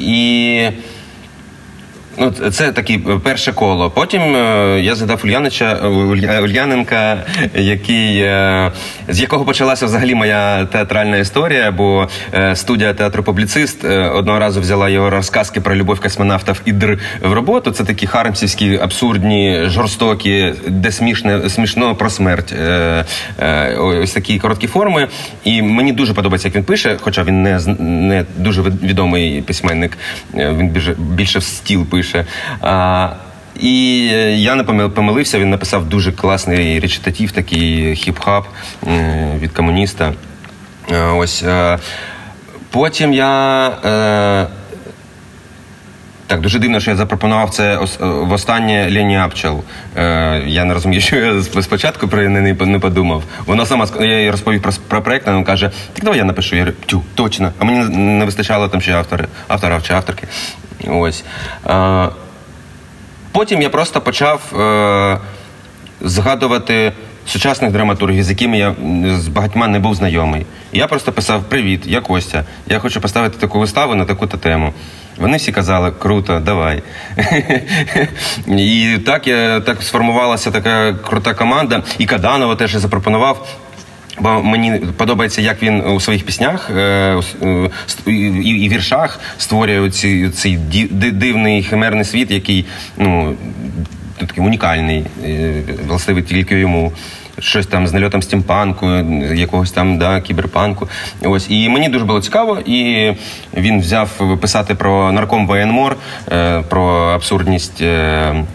І 0.00 0.68
Ну, 2.18 2.30
це 2.30 2.72
таке 2.72 2.98
перше 3.22 3.52
коло. 3.52 3.90
Потім 3.90 4.22
е, 4.36 4.80
я 4.82 4.94
задав 4.94 5.20
Ульянича 5.24 5.74
Ульяненка, 6.42 7.24
який 7.54 8.18
е, 8.20 8.72
з 9.08 9.20
якого 9.20 9.44
почалася 9.44 9.86
взагалі 9.86 10.14
моя 10.14 10.64
театральна 10.64 11.16
історія. 11.16 11.70
Бо 11.70 12.08
е, 12.34 12.56
студія 12.56 12.94
театру 12.94 13.22
публіцист 13.22 13.84
одного 14.14 14.38
разу 14.38 14.60
взяла 14.60 14.88
його 14.88 15.10
розказки 15.10 15.60
про 15.60 15.74
любов 15.74 16.00
космонавтів 16.00 16.62
і 16.64 16.72
др 16.72 16.98
в 17.22 17.32
роботу. 17.32 17.70
Це 17.70 17.84
такі 17.84 18.06
хармсівські, 18.06 18.78
абсурдні, 18.82 19.60
жорстокі, 19.64 20.52
де 20.68 20.92
смішне 20.92 21.50
смішно 21.50 21.94
про 21.94 22.10
смерть. 22.10 22.54
Ось 23.78 24.12
такі 24.12 24.38
короткі 24.38 24.66
форми. 24.66 25.08
І 25.44 25.62
мені 25.62 25.92
дуже 25.92 26.14
подобається, 26.14 26.48
як 26.48 26.56
він 26.56 26.64
пише, 26.64 26.96
хоча 27.00 27.22
він 27.22 27.42
не 27.42 27.60
не 27.78 28.24
дуже 28.36 28.62
відомий 28.62 29.42
письменник. 29.42 29.98
Він 30.34 30.68
більше 30.68 30.94
більше 30.98 31.38
в 31.38 31.42
стіл 31.42 31.86
пише 31.86 32.05
пише. 32.06 32.26
А, 32.60 33.08
І 33.60 33.98
я 34.42 34.54
не 34.54 34.64
помилився, 34.64 35.38
він 35.38 35.50
написав 35.50 35.84
дуже 35.84 36.12
класний 36.12 36.80
речитатив, 36.80 37.32
такий 37.32 37.94
хіп-хап 37.94 38.42
від 39.38 39.52
комуніста. 39.52 40.12
Ось. 41.16 41.44
Потім 42.70 43.12
я. 43.12 44.48
Е, 46.26 46.28
так, 46.28 46.40
дуже 46.40 46.58
дивно, 46.58 46.80
що 46.80 46.90
я 46.90 46.96
запропонував 46.96 47.50
це 47.50 47.78
в 48.00 48.32
останнє 48.32 48.88
Лені 48.92 49.18
Апчел. 49.18 49.64
Е, 49.96 50.42
Я 50.46 50.64
не 50.64 50.74
розумію, 50.74 51.00
що 51.02 51.16
я 51.16 51.42
спочатку 51.42 52.08
про 52.08 52.28
неї 52.28 52.56
не 52.60 52.78
подумав. 52.78 53.22
Вона 53.46 53.66
сама 53.66 53.86
я 54.00 54.20
їй 54.20 54.30
розповів 54.30 54.62
про 54.62 54.72
про 54.88 55.02
проект, 55.02 55.26
вона 55.26 55.44
каже: 55.44 55.70
Так 55.92 56.04
давай 56.04 56.18
я 56.18 56.24
напишу. 56.24 56.56
Я 56.56 56.62
говорю, 56.62 56.76
тю, 56.86 57.02
точно. 57.14 57.52
А 57.58 57.64
мені 57.64 57.96
не 57.96 58.24
вистачало 58.24 58.68
там 58.68 58.80
ще 58.80 58.92
автори, 58.92 59.26
автора 59.48 59.80
чи 59.80 59.92
авторки. 59.94 60.26
Ось. 60.88 61.24
Е, 61.66 62.08
Потім 63.32 63.62
я 63.62 63.70
просто 63.70 64.00
почав 64.00 64.60
е, 64.60 65.18
згадувати 66.00 66.92
сучасних 67.26 67.72
драматургів, 67.72 68.24
з 68.24 68.30
якими 68.30 68.58
я 68.58 68.74
з 69.18 69.28
багатьма 69.28 69.68
не 69.68 69.78
був 69.78 69.94
знайомий. 69.94 70.46
Я 70.72 70.86
просто 70.86 71.12
писав: 71.12 71.42
Привіт, 71.44 71.82
я 71.86 72.00
Костя. 72.00 72.44
Я 72.66 72.78
хочу 72.78 73.00
поставити 73.00 73.38
таку 73.38 73.58
виставу 73.60 73.94
на 73.94 74.04
таку-то 74.04 74.36
тему. 74.38 74.72
Вони 75.18 75.36
всі 75.36 75.52
казали, 75.52 75.92
круто, 75.98 76.40
давай. 76.44 76.82
І 78.48 78.98
так 79.06 79.26
я 79.26 79.60
так 79.60 79.82
сформувалася 79.82 80.50
така 80.50 80.94
крута 80.94 81.34
команда. 81.34 81.82
І 81.98 82.06
Каданова 82.06 82.56
теж 82.56 82.74
запропонував. 82.74 83.48
Бо 84.20 84.42
мені 84.42 84.80
подобається, 84.96 85.42
як 85.42 85.62
він 85.62 85.80
у 85.80 86.00
своїх 86.00 86.24
піснях 86.24 86.70
е, 86.70 87.20
і, 88.06 88.10
і 88.12 88.68
віршах 88.68 89.20
створює 89.38 89.90
ці, 89.90 90.30
цей 90.30 90.56
дивний 91.12 91.62
химерний 91.62 92.04
світ, 92.04 92.30
який 92.30 92.64
ну 92.96 93.36
такий 94.16 94.44
унікальний, 94.44 95.04
е, 95.24 95.62
властивий 95.88 96.22
тільки 96.22 96.58
йому. 96.58 96.92
Щось 97.38 97.66
там 97.66 97.86
з 97.86 97.92
нальотом 97.92 98.22
стімпанку, 98.22 98.86
якогось 99.34 99.70
там 99.70 99.98
да, 99.98 100.20
кіберпанку. 100.20 100.88
Ось 101.22 101.46
і 101.50 101.68
мені 101.68 101.88
дуже 101.88 102.04
було 102.04 102.20
цікаво, 102.20 102.58
і 102.66 103.12
він 103.56 103.80
взяв 103.80 104.38
писати 104.40 104.74
про 104.74 105.12
нарком 105.12 105.46
воєнмор, 105.46 105.96
е, 106.32 106.62
про 106.68 106.86
абсурдність 106.88 107.82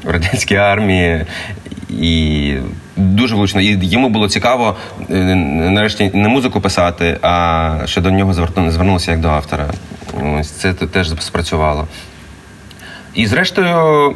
радянської 0.05 0.59
армії 0.59 1.25
і 1.89 2.55
дуже 2.95 3.35
влучно. 3.35 3.61
І 3.61 3.79
йому 3.81 4.09
було 4.09 4.29
цікаво 4.29 4.75
е, 5.09 5.13
нарешті 5.35 6.11
не 6.13 6.27
музику 6.27 6.61
писати, 6.61 7.17
а 7.21 7.77
що 7.85 8.01
до 8.01 8.11
нього 8.11 8.33
звернулося 8.33 9.11
як 9.11 9.19
до 9.19 9.29
автора. 9.29 9.69
Ось 10.39 10.49
це 10.51 10.73
теж 10.73 11.09
спрацювало. 11.19 11.87
І 13.13 13.27
зрештою. 13.27 14.15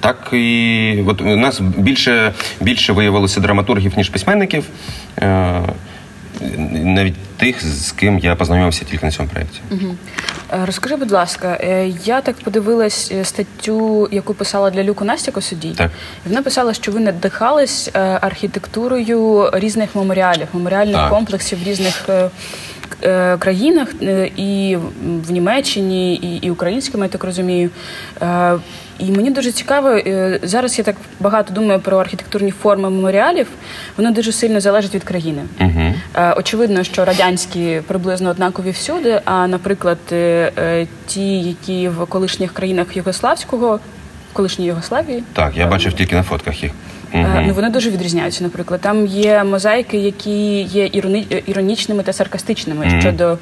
Так 0.00 0.28
і 0.32 1.04
от 1.06 1.20
у 1.20 1.36
нас 1.36 1.60
більше 1.60 2.32
більше 2.60 2.92
виявилося 2.92 3.40
драматургів, 3.40 3.92
ніж 3.96 4.08
письменників. 4.08 4.64
Е, 5.18 5.62
навіть 6.70 7.14
тих, 7.36 7.66
з 7.66 7.92
ким 7.92 8.18
я 8.18 8.36
познайомився 8.36 8.84
тільки 8.84 9.06
на 9.06 9.12
цьому 9.12 9.28
проєкті. 9.28 9.60
Угу. 9.70 9.94
Розкажи, 10.66 10.96
будь 10.96 11.10
ласка, 11.10 11.58
е, 11.60 11.92
я 12.04 12.20
так 12.20 12.36
подивилась 12.36 13.12
статтю, 13.22 14.08
яку 14.12 14.34
писала 14.34 14.70
для 14.70 14.82
Люку 14.84 15.04
Настя 15.04 15.32
Косудій. 15.32 15.74
Так. 15.76 15.90
Вона 16.26 16.42
писала, 16.42 16.74
що 16.74 16.92
ви 16.92 17.00
надихались 17.00 17.90
архітектурою 17.94 19.50
різних 19.52 19.96
меморіалів, 19.96 20.46
меморіальних 20.52 20.96
так. 20.96 21.10
комплексів 21.10 21.58
різних. 21.64 22.08
Країнах 23.38 23.94
і 24.36 24.78
в 25.26 25.30
Німеччині, 25.30 26.14
і 26.14 26.46
і 26.46 26.50
українськими, 26.50 27.06
я 27.06 27.10
так 27.10 27.24
розумію. 27.24 27.70
І 28.98 29.10
мені 29.10 29.30
дуже 29.30 29.52
цікаво, 29.52 29.88
е, 29.88 30.40
зараз 30.42 30.78
я 30.78 30.84
так 30.84 30.96
багато 31.20 31.54
думаю 31.54 31.80
про 31.80 31.98
архітектурні 31.98 32.50
форми 32.50 32.90
меморіалів. 32.90 33.46
Воно 33.96 34.10
дуже 34.10 34.32
сильно 34.32 34.60
залежить 34.60 34.94
від 34.94 35.04
країни. 35.04 35.42
Угу. 35.60 35.94
Очевидно, 36.36 36.84
що 36.84 37.04
радянські 37.04 37.80
приблизно 37.86 38.30
однакові 38.30 38.70
всюди. 38.70 39.20
А 39.24 39.46
наприклад, 39.46 39.98
е, 40.12 40.86
ті, 41.06 41.40
які 41.40 41.88
в 41.88 42.06
колишніх 42.06 42.52
країнах 42.52 42.96
Югославського, 42.96 43.80
колишньої 44.32 44.68
Югославії, 44.68 45.22
так 45.32 45.56
я 45.56 45.66
бачив 45.66 45.92
тільки 45.92 46.16
на 46.16 46.22
фотках 46.22 46.62
їх. 46.62 46.72
Угу. 47.14 47.26
Ну 47.46 47.54
вони 47.54 47.70
дуже 47.70 47.90
відрізняються. 47.90 48.44
Наприклад, 48.44 48.80
там 48.80 49.06
є 49.06 49.44
мозаїки, 49.44 49.98
які 49.98 50.62
є 50.62 50.90
іронічними 51.46 52.02
та 52.02 52.12
саркастичними 52.12 52.86
угу. 52.86 53.00
щодо 53.00 53.38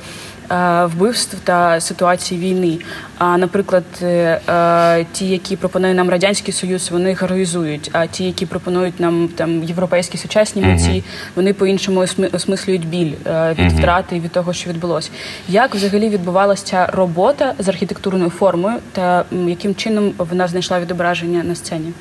Е, 0.51 0.85
вбивств 0.85 1.37
та 1.45 1.81
ситуації 1.81 2.41
війни. 2.41 2.79
А 3.19 3.39
наприклад, 3.39 3.85
е, 4.03 5.07
ті, 5.13 5.29
які 5.29 5.57
пропонує 5.57 5.95
нам 5.95 6.11
радянський 6.11 6.55
союз, 6.55 6.91
вони 6.91 7.13
героїзують. 7.13 7.91
А 7.93 8.07
ті, 8.07 8.25
які 8.25 8.47
пропонують 8.47 9.01
нам 9.01 9.29
там 9.29 9.63
європейські 9.63 10.19
сучасні 10.19 10.63
митці, 10.63 11.05
вони 11.37 11.53
по 11.53 11.67
іншому 11.67 12.01
осмислюють 12.33 12.89
біль 12.89 13.13
від 13.59 13.73
втрати 13.73 14.17
і 14.17 14.21
від 14.21 14.33
того, 14.33 14.53
що 14.53 14.71
відбулося. 14.71 15.11
Як 15.49 15.75
взагалі 15.75 16.09
відбувалася 16.09 16.67
ця 16.67 16.87
робота 16.87 17.55
з 17.59 17.69
архітектурною 17.69 18.31
формою, 18.31 18.79
та 18.93 19.25
яким 19.47 19.75
чином 19.75 20.13
вона 20.19 20.49
знайшла 20.49 20.81
відображення 20.81 21.45
на 21.45 21.55
сцені? 21.55 21.93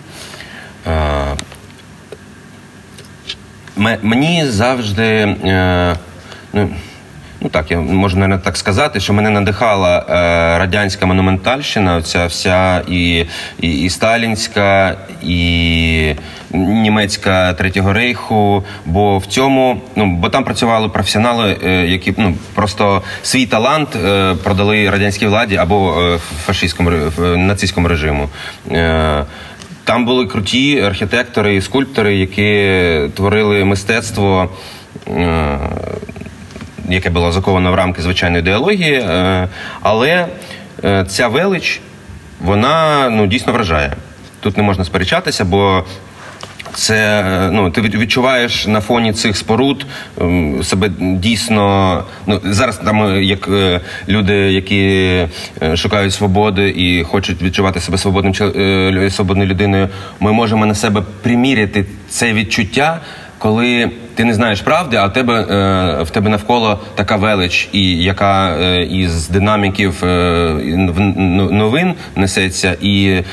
Мені 3.77 4.45
завжди. 4.45 5.35
ну, 6.53 6.69
ну 7.41 7.49
так, 7.49 7.71
я 7.71 7.79
можу 7.79 8.17
навіть 8.17 8.43
так 8.43 8.57
сказати, 8.57 8.99
що 8.99 9.13
мене 9.13 9.29
надихала 9.29 10.05
е, 10.09 10.13
радянська 10.59 11.05
монументальщина, 11.05 12.01
ця 12.01 12.25
вся 12.25 12.81
і, 12.87 13.25
і, 13.61 13.81
і 13.81 13.89
сталінська, 13.89 14.97
і 15.23 16.13
німецька 16.51 17.53
третього 17.53 17.93
рейху. 17.93 18.63
Бо 18.85 19.17
в 19.17 19.25
цьому, 19.25 19.81
ну 19.95 20.05
бо 20.05 20.29
там 20.29 20.43
працювали 20.43 20.89
професіонали, 20.89 21.57
е, 21.65 21.87
які 21.87 22.13
ну 22.17 22.35
просто 22.53 23.01
свій 23.23 23.45
талант 23.45 23.95
е, 23.95 24.35
продали 24.43 24.89
радянській 24.89 25.27
владі 25.27 25.55
або 25.55 26.01
е, 26.01 26.19
фашистському 26.45 26.91
нацистському 27.19 27.87
режиму. 27.87 28.29
Е, 28.71 29.25
там 29.85 30.05
були 30.05 30.25
круті 30.25 30.81
архітектори 30.81 31.55
і 31.55 31.61
скульптори, 31.61 32.15
які 32.15 33.13
творили 33.15 33.65
мистецтво. 33.65 34.49
е, 35.07 35.59
яке 36.89 37.09
було 37.09 37.31
заковано 37.31 37.71
в 37.71 37.75
рамки 37.75 38.01
звичайної 38.01 38.41
ідеології, 38.41 38.93
е, 38.93 39.47
але 39.81 40.27
е, 40.83 41.05
ця 41.07 41.27
велич, 41.27 41.81
вона 42.41 43.09
ну, 43.09 43.27
дійсно 43.27 43.53
вражає. 43.53 43.93
Тут 44.39 44.57
не 44.57 44.63
можна 44.63 44.85
сперечатися, 44.85 45.45
бо 45.45 45.83
це 46.75 47.23
ну 47.51 47.69
ти 47.69 47.81
від- 47.81 47.95
відчуваєш 47.95 48.67
на 48.67 48.81
фоні 48.81 49.13
цих 49.13 49.37
споруд 49.37 49.85
ем, 50.21 50.63
себе 50.63 50.89
дійсно. 50.99 52.03
Ну 52.27 52.41
зараз 52.43 52.77
там 52.77 53.03
е, 53.03 53.23
як 53.23 53.47
е, 53.47 53.81
люди, 54.07 54.33
які 54.33 54.85
е, 55.61 55.75
шукають 55.75 56.13
свободи 56.13 56.73
і 56.77 57.03
хочуть 57.03 57.41
відчувати 57.41 57.79
себе 57.79 57.97
свободним 57.97 58.33
свободною 59.09 59.49
людиною. 59.49 59.89
Ми 60.19 60.33
можемо 60.33 60.65
на 60.65 60.75
себе 60.75 61.03
приміряти 61.21 61.85
це 62.09 62.33
відчуття. 62.33 62.99
Коли 63.37 63.91
ти 64.15 64.23
не 64.23 64.33
знаєш 64.33 64.61
правди, 64.61 64.97
а 64.97 65.05
в 65.05 65.13
тебе 65.13 65.33
е, 65.39 66.03
в 66.03 66.09
тебе 66.09 66.29
навколо 66.29 66.79
така 66.95 67.15
велич, 67.15 67.69
і 67.71 68.03
яка 68.03 68.57
е, 68.57 68.83
із 68.83 69.29
динаміків 69.29 70.03
е, 70.05 70.51
ну, 71.17 71.51
новин 71.51 71.93
несеться, 72.15 72.77
і 72.81 73.23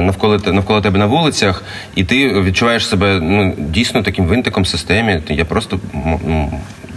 навколо 0.00 0.38
навколо 0.46 0.80
тебе 0.80 0.98
на 0.98 1.06
вулицях, 1.06 1.64
і 1.94 2.04
ти 2.04 2.40
відчуваєш 2.42 2.88
себе 2.88 3.20
ну 3.22 3.54
дійсно 3.58 4.02
таким 4.02 4.24
винтиком 4.24 4.64
системі. 4.64 5.20
Я 5.28 5.44
просто 5.44 5.80
м, 5.94 6.50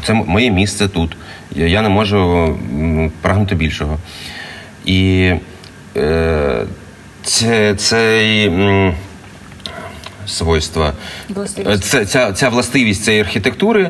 це 0.04 0.14
моє 0.14 0.52
місце 0.52 0.88
тут. 0.88 1.18
Я, 1.56 1.82
не 1.82 1.90
можу 1.90 2.50
прагнути 3.22 3.56
більшого. 3.56 3.98
І 4.86 5.32
це, 7.24 7.76
цей. 7.76 8.52
Свойства. 10.28 10.94
Це, 11.82 12.06
ця, 12.06 12.34
ця 12.34 12.50
властивість 12.50 13.04
цієї 13.04 13.22
архітектури, 13.24 13.84
е, 13.84 13.90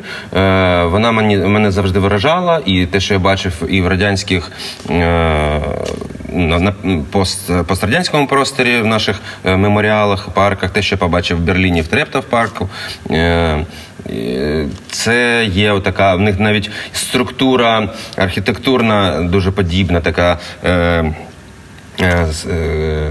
вона 0.84 1.12
мені, 1.12 1.36
мене 1.36 1.70
завжди 1.70 1.98
виражала, 1.98 2.60
і 2.66 2.86
те, 2.86 3.00
що 3.00 3.14
я 3.14 3.20
бачив 3.20 3.52
і 3.68 3.80
в 3.80 3.88
радянських 3.88 4.52
е, 4.90 5.60
на, 6.32 6.74
пост, 7.10 7.50
пострадянському 7.66 8.26
просторі, 8.26 8.80
в 8.80 8.86
наших 8.86 9.20
е, 9.44 9.56
меморіалах, 9.56 10.28
парках, 10.28 10.70
те, 10.70 10.82
що 10.82 10.94
я 10.94 10.98
побачив 10.98 11.38
в 11.38 11.40
Берліні 11.40 11.82
в 11.82 11.88
Трептов 11.88 12.24
парку. 12.24 12.68
Е, 13.10 13.64
е, 14.10 14.66
це 14.90 15.48
є 15.52 15.80
така, 15.80 16.14
в 16.14 16.20
них 16.20 16.40
навіть 16.40 16.70
структура 16.92 17.88
архітектурна 18.16 19.22
дуже 19.22 19.50
подібна, 19.50 20.00
така. 20.00 20.38
Е, 20.64 21.14
е, 22.00 22.26
е, 22.50 23.10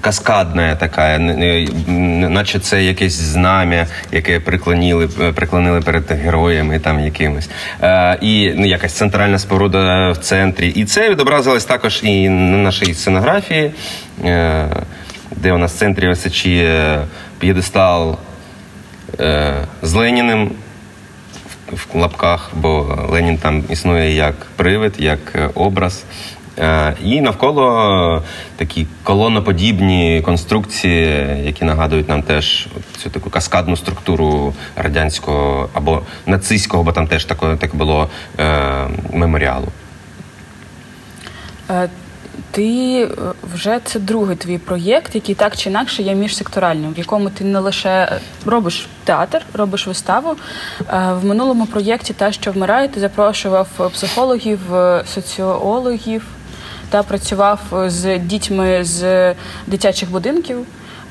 каскадна 0.00 0.76
така, 0.76 1.18
наче 1.18 2.58
це 2.58 2.84
якесь 2.84 3.12
знам'я, 3.12 3.86
яке 4.12 4.40
приклонили, 4.40 5.08
приклонили 5.34 5.80
перед 5.80 6.12
героями 6.12 6.78
там 6.78 7.00
якимось. 7.00 7.50
Е, 7.82 8.18
і 8.20 8.52
ну, 8.56 8.66
якась 8.66 8.92
центральна 8.92 9.38
споруда 9.38 10.10
в 10.10 10.16
центрі. 10.16 10.68
І 10.68 10.84
це 10.84 11.10
відобразилось 11.10 11.64
також 11.64 12.00
і 12.02 12.28
на 12.28 12.56
нашій 12.56 12.94
сценографії, 12.94 13.70
е, 14.24 14.66
де 15.36 15.52
у 15.52 15.58
нас 15.58 15.72
в 15.72 15.78
центрі 15.78 16.08
височіє 16.08 16.98
п'єдестал 17.38 18.18
е, 19.20 19.54
з 19.82 19.94
Леніним 19.94 20.50
в 21.72 21.86
лапках, 21.94 22.50
бо 22.54 22.98
Ленін 23.10 23.38
там 23.38 23.64
існує 23.70 24.14
як 24.14 24.34
привид, 24.56 24.94
як 24.98 25.18
е, 25.34 25.50
образ. 25.54 26.04
Е, 26.60 26.94
І 27.04 27.20
навколо 27.20 28.22
такі 28.56 28.86
колоноподібні 29.02 30.22
конструкції, 30.24 31.26
які 31.44 31.64
нагадують 31.64 32.08
нам 32.08 32.22
теж 32.22 32.68
цю 32.96 33.10
таку 33.10 33.30
каскадну 33.30 33.76
структуру 33.76 34.54
радянського 34.76 35.68
або 35.72 36.02
нацистського, 36.26 36.82
бо 36.82 36.92
там 36.92 37.06
теж 37.06 37.24
таке, 37.24 37.56
так 37.56 37.74
було 37.74 38.08
е, 38.38 38.86
меморіалу. 39.12 39.66
Е, 41.70 41.88
Ти 42.50 43.02
е, 43.02 43.08
вже 43.54 43.80
це 43.84 43.98
другий 44.00 44.36
твій 44.36 44.58
проєкт, 44.58 45.14
який 45.14 45.34
так 45.34 45.56
чи 45.56 45.70
інакше 45.70 46.02
є 46.02 46.14
міжсекторальним, 46.14 46.92
в 46.94 46.98
якому 46.98 47.30
ти 47.30 47.44
не 47.44 47.58
лише 47.58 47.88
е, 47.88 48.20
робиш 48.46 48.88
театр, 49.04 49.42
робиш 49.54 49.86
виставу. 49.86 50.36
Е, 50.80 51.12
В 51.22 51.24
минулому 51.24 51.66
проєкті 51.66 52.12
Та, 52.12 52.32
що 52.32 52.52
вмирає, 52.52 52.88
ти 52.88 53.00
запрошував 53.00 53.68
психологів, 53.92 54.74
е, 54.74 55.02
соціологів 55.06 56.22
та 56.90 57.02
працював 57.02 57.60
е, 57.72 57.90
з 57.90 58.18
дітьми 58.18 58.84
з 58.84 59.34
дитячих 59.66 60.10
будинків. 60.10 60.56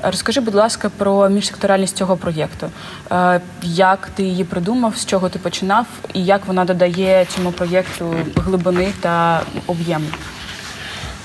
Розкажи, 0.02 0.40
будь 0.40 0.54
ласка, 0.54 0.90
про 0.96 1.28
міжсекторальність 1.28 1.96
цього 1.96 2.16
проєкту. 2.16 2.66
Е, 3.12 3.40
Як 3.62 4.08
ти 4.14 4.22
її 4.22 4.44
придумав, 4.44 4.96
з 4.96 5.06
чого 5.06 5.28
ти 5.28 5.38
починав, 5.38 5.86
і 6.14 6.24
як 6.24 6.46
вона 6.46 6.64
додає 6.64 7.26
цьому 7.36 7.52
проєкту 7.52 8.14
глибини 8.36 8.88
та 9.00 9.42
об'єму? 9.66 10.06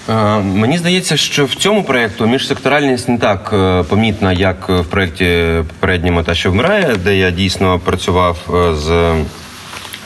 Е, 0.10 0.13
Мені 0.39 0.78
здається, 0.78 1.18
що 1.18 1.46
в 1.46 1.56
цьому 1.56 1.84
проєкту 1.84 2.28
міжсекторальність 2.28 3.10
не 3.10 3.18
так 3.18 3.50
помітна, 3.89 4.34
як 4.34 4.70
в 4.70 4.86
проєкті 4.86 5.44
попередньому 5.68 6.24
та 6.24 6.36
що 6.36 6.52
вмирає, 6.52 6.96
де 7.04 7.18
я 7.18 7.32
дійсно 7.32 7.80
працював 7.80 8.38
з. 8.74 9.13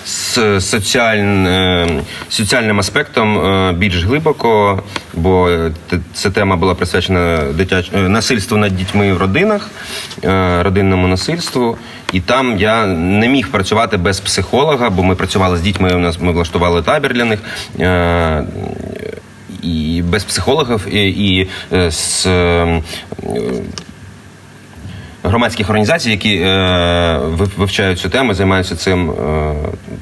З 0.10 0.62
соціальним, 0.62 1.48
е, 1.48 1.88
соціальним 2.30 2.80
аспектом 2.80 3.38
е, 3.38 3.74
більш 3.74 4.04
глибоко, 4.04 4.84
бо 5.14 5.50
е, 5.50 5.72
ця 6.14 6.30
тема 6.30 6.56
була 6.56 6.76
присвячена 6.76 7.44
дитяч... 7.54 7.92
насильству 7.94 8.58
над 8.58 8.76
дітьми 8.76 9.14
в 9.14 9.18
родинах, 9.18 9.70
родинному 10.62 11.08
насильству. 11.08 11.78
І 12.14 12.20
там 12.20 12.58
я 12.58 12.86
не 12.86 13.28
міг 13.28 13.48
працювати 13.48 13.98
без 13.98 14.20
психолога, 14.20 14.90
бо 14.90 15.04
ми 15.04 15.16
працювали 15.16 15.58
з 15.58 15.62
дітьми. 15.62 15.94
У 15.96 16.00
нас 16.00 16.22
ми 16.22 16.32
влаштували 16.32 16.82
табір 16.82 17.14
для 17.14 17.26
них. 17.26 17.40
І 19.64 20.04
без 20.06 20.24
психологів, 20.24 20.96
і, 20.96 21.10
і 21.30 21.50
з 21.90 22.28
громадських 25.24 25.70
організацій, 25.70 26.12
які 26.12 26.36
е, 26.36 27.20
вивчають 27.58 28.00
цю 28.00 28.10
тему, 28.10 28.34
займаються 28.34 28.76
цим. 28.76 29.12
Е, 29.12 29.14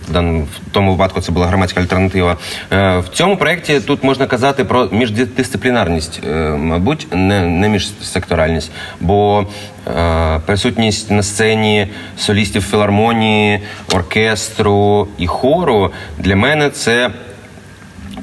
в 0.10 0.72
тому 0.72 0.92
випадку 0.92 1.22
це 1.22 1.32
була 1.32 1.48
громадська 1.48 1.82
альтернатива. 1.82 2.38
Е, 2.72 2.98
в 2.98 3.08
цьому 3.14 3.38
проєкті 3.38 3.80
тут 3.80 4.04
можна 4.04 4.28
казати 4.28 4.66
про 4.66 4.90
міждисциплінарність, 4.92 6.22
е, 6.28 6.34
мабуть, 6.50 7.08
не, 7.12 7.42
не 7.42 7.70
міжсекторальність, 7.70 8.72
бо 9.00 9.46
е, 9.88 10.40
присутність 10.46 11.12
на 11.12 11.24
сцені 11.24 11.88
солістів 12.18 12.62
філармонії, 12.62 13.60
оркестру 13.94 15.08
і 15.18 15.28
хору 15.28 15.92
для 16.18 16.36
мене 16.36 16.70
це 16.70 17.10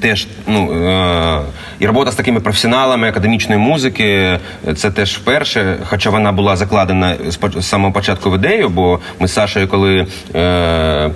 теж 0.05 0.27
ну 0.47 0.73
е, 0.73 1.41
і 1.79 1.87
робота 1.87 2.13
з 2.13 2.15
такими 2.15 2.41
професіоналами 2.41 3.09
академічної 3.09 3.61
музики. 3.61 4.39
Це 4.77 4.91
теж 4.91 5.13
вперше, 5.13 5.77
хоча 5.85 6.11
вона 6.11 6.33
була 6.33 6.57
закладена 6.57 7.17
з 7.57 7.67
самого 7.67 7.93
початку 7.93 8.31
в 8.31 8.35
ідею, 8.35 8.69
бо 8.69 9.01
ми 9.21 9.29
з 9.29 9.33
Сашею, 9.33 9.69
коли 9.69 10.07
е, 10.35 11.11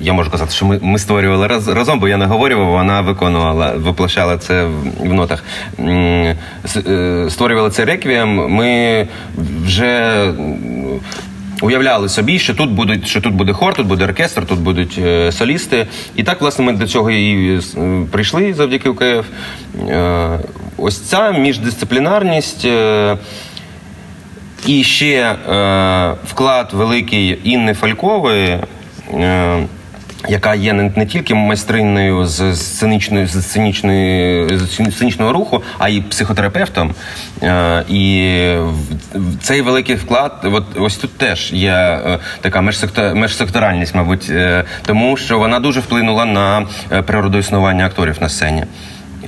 я 0.00 0.12
можу 0.12 0.30
казати, 0.30 0.52
що 0.52 0.66
ми, 0.66 0.78
ми 0.82 0.98
створювали 0.98 1.46
раз, 1.46 1.68
разом, 1.68 2.00
бо 2.00 2.08
я 2.08 2.16
наговорював, 2.16 2.66
вона 2.66 3.00
виконувала, 3.00 3.72
воплощала 3.76 4.38
це 4.38 4.64
в, 5.00 5.14
нотах. 5.14 5.44
Е, 5.78 6.36
Створювали 7.28 7.70
цей 7.70 7.84
реквієм. 7.84 8.48
Ми 8.48 9.06
вже. 9.64 10.32
Уявляли 11.62 12.08
собі, 12.08 12.38
що 12.38 12.54
тут 12.54 12.70
будуть, 12.70 13.08
що 13.08 13.20
тут 13.20 13.34
буде 13.34 13.52
хор, 13.52 13.74
тут 13.74 13.86
буде 13.86 14.04
оркестр, 14.04 14.46
тут 14.46 14.58
будуть 14.58 14.98
е, 14.98 15.32
солісти. 15.32 15.86
І 16.16 16.22
так, 16.22 16.40
власне, 16.40 16.64
ми 16.64 16.72
до 16.72 16.86
цього 16.86 17.10
і 17.10 17.56
е, 17.56 17.60
прийшли 18.10 18.54
завдяки 18.54 18.88
УКФ. 18.88 19.26
Е, 19.88 20.38
ось 20.76 21.00
ця 21.00 21.30
міждисциплінарність. 21.30 22.64
Е, 22.64 23.16
і 24.66 24.84
ще 24.84 25.14
е, 25.14 25.36
вклад 26.24 26.70
великий 26.72 27.38
Інни 27.44 27.74
Фалькової. 27.74 28.58
Е, 29.14 29.66
яка 30.28 30.54
є 30.54 30.72
не, 30.72 30.92
не 30.96 31.06
тільки 31.06 31.34
майстриною 31.34 32.26
з 32.26 32.56
сценічної 32.56 33.26
з 33.26 33.42
сценічної 33.42 34.48
з 34.58 34.94
сценічного 34.94 35.32
руху, 35.32 35.62
а 35.78 35.88
й 35.88 36.00
психотерапевтом. 36.00 36.94
Е, 37.42 37.84
І 37.88 38.34
цей 39.40 39.62
великий 39.62 39.96
вклад, 39.96 40.32
от 40.42 40.64
ось 40.76 40.96
тут 40.96 41.18
теж 41.18 41.52
є 41.52 41.72
е, 41.72 42.18
така 42.40 42.60
межсектор- 42.60 43.14
межсекторальність, 43.14 43.94
мабуть, 43.94 44.26
е, 44.30 44.64
тому 44.86 45.16
що 45.16 45.38
вона 45.38 45.60
дуже 45.60 45.80
вплинула 45.80 46.24
на 46.24 46.66
природоіснування 46.88 47.02
природу 47.02 47.38
існування 47.38 47.86
акторів 47.86 48.16
на 48.20 48.28
сцені. 48.28 48.64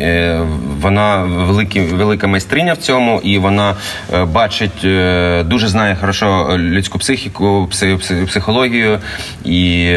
Е, 0.00 0.40
Вона 0.80 1.22
великі, 1.22 1.80
велика 1.80 2.26
майстриня 2.26 2.72
в 2.72 2.76
цьому, 2.76 3.20
і 3.24 3.38
вона 3.38 3.74
е, 4.14 4.24
бачить, 4.24 4.84
е, 4.84 5.42
дуже 5.46 5.68
знає 5.68 5.96
хорошо 6.00 6.58
людську 6.58 6.98
психіку, 6.98 7.68
пси- 7.72 7.96
пси- 7.96 8.26
психологію. 8.26 8.98
І 9.44 9.96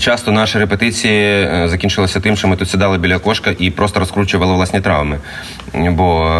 часто 0.00 0.32
наші 0.32 0.58
репетиції 0.58 1.48
закінчилися 1.68 2.20
тим, 2.20 2.36
що 2.36 2.48
ми 2.48 2.56
тут 2.56 2.70
сідали 2.70 2.98
біля 2.98 3.18
кошка 3.18 3.54
і 3.58 3.70
просто 3.70 4.00
розкручували 4.00 4.54
власні 4.54 4.80
травми. 4.80 5.18
Бо, 5.74 6.30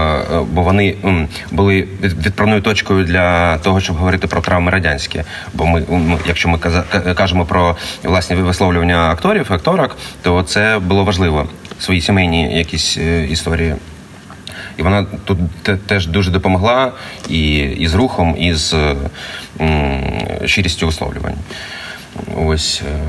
бо 0.52 0.62
вони 0.62 0.94
були 1.50 1.88
відправною 2.02 2.60
точкою 2.62 3.04
для 3.04 3.58
того, 3.58 3.80
щоб 3.80 3.96
говорити 3.96 4.26
про 4.26 4.40
травми 4.40 4.70
радянські. 4.70 5.22
Бо 5.54 5.66
ми, 5.66 5.82
якщо 6.26 6.48
ми 6.48 6.58
кажемо 7.14 7.44
про 7.44 7.76
власні 8.02 8.36
висловлювання 8.36 9.10
акторів, 9.10 9.46
акторок, 9.52 9.96
то 10.22 10.42
це 10.42 10.78
було 10.78 11.04
важливо 11.04 11.46
свої 11.78 12.00
сімейні 12.00 12.58
якісь 12.58 12.98
історії. 13.30 13.74
І 14.76 14.82
вона 14.82 15.06
тут 15.24 15.38
теж 15.86 16.06
дуже 16.06 16.30
допомогла 16.30 16.92
і, 17.28 17.56
і 17.56 17.88
з 17.88 17.94
рухом, 17.94 18.36
і 18.38 18.54
з 18.54 18.74
е, 19.60 20.40
щирістю 20.44 20.86
висловлювань. 20.86 21.34
Ось. 22.36 22.82
е, 22.90 23.00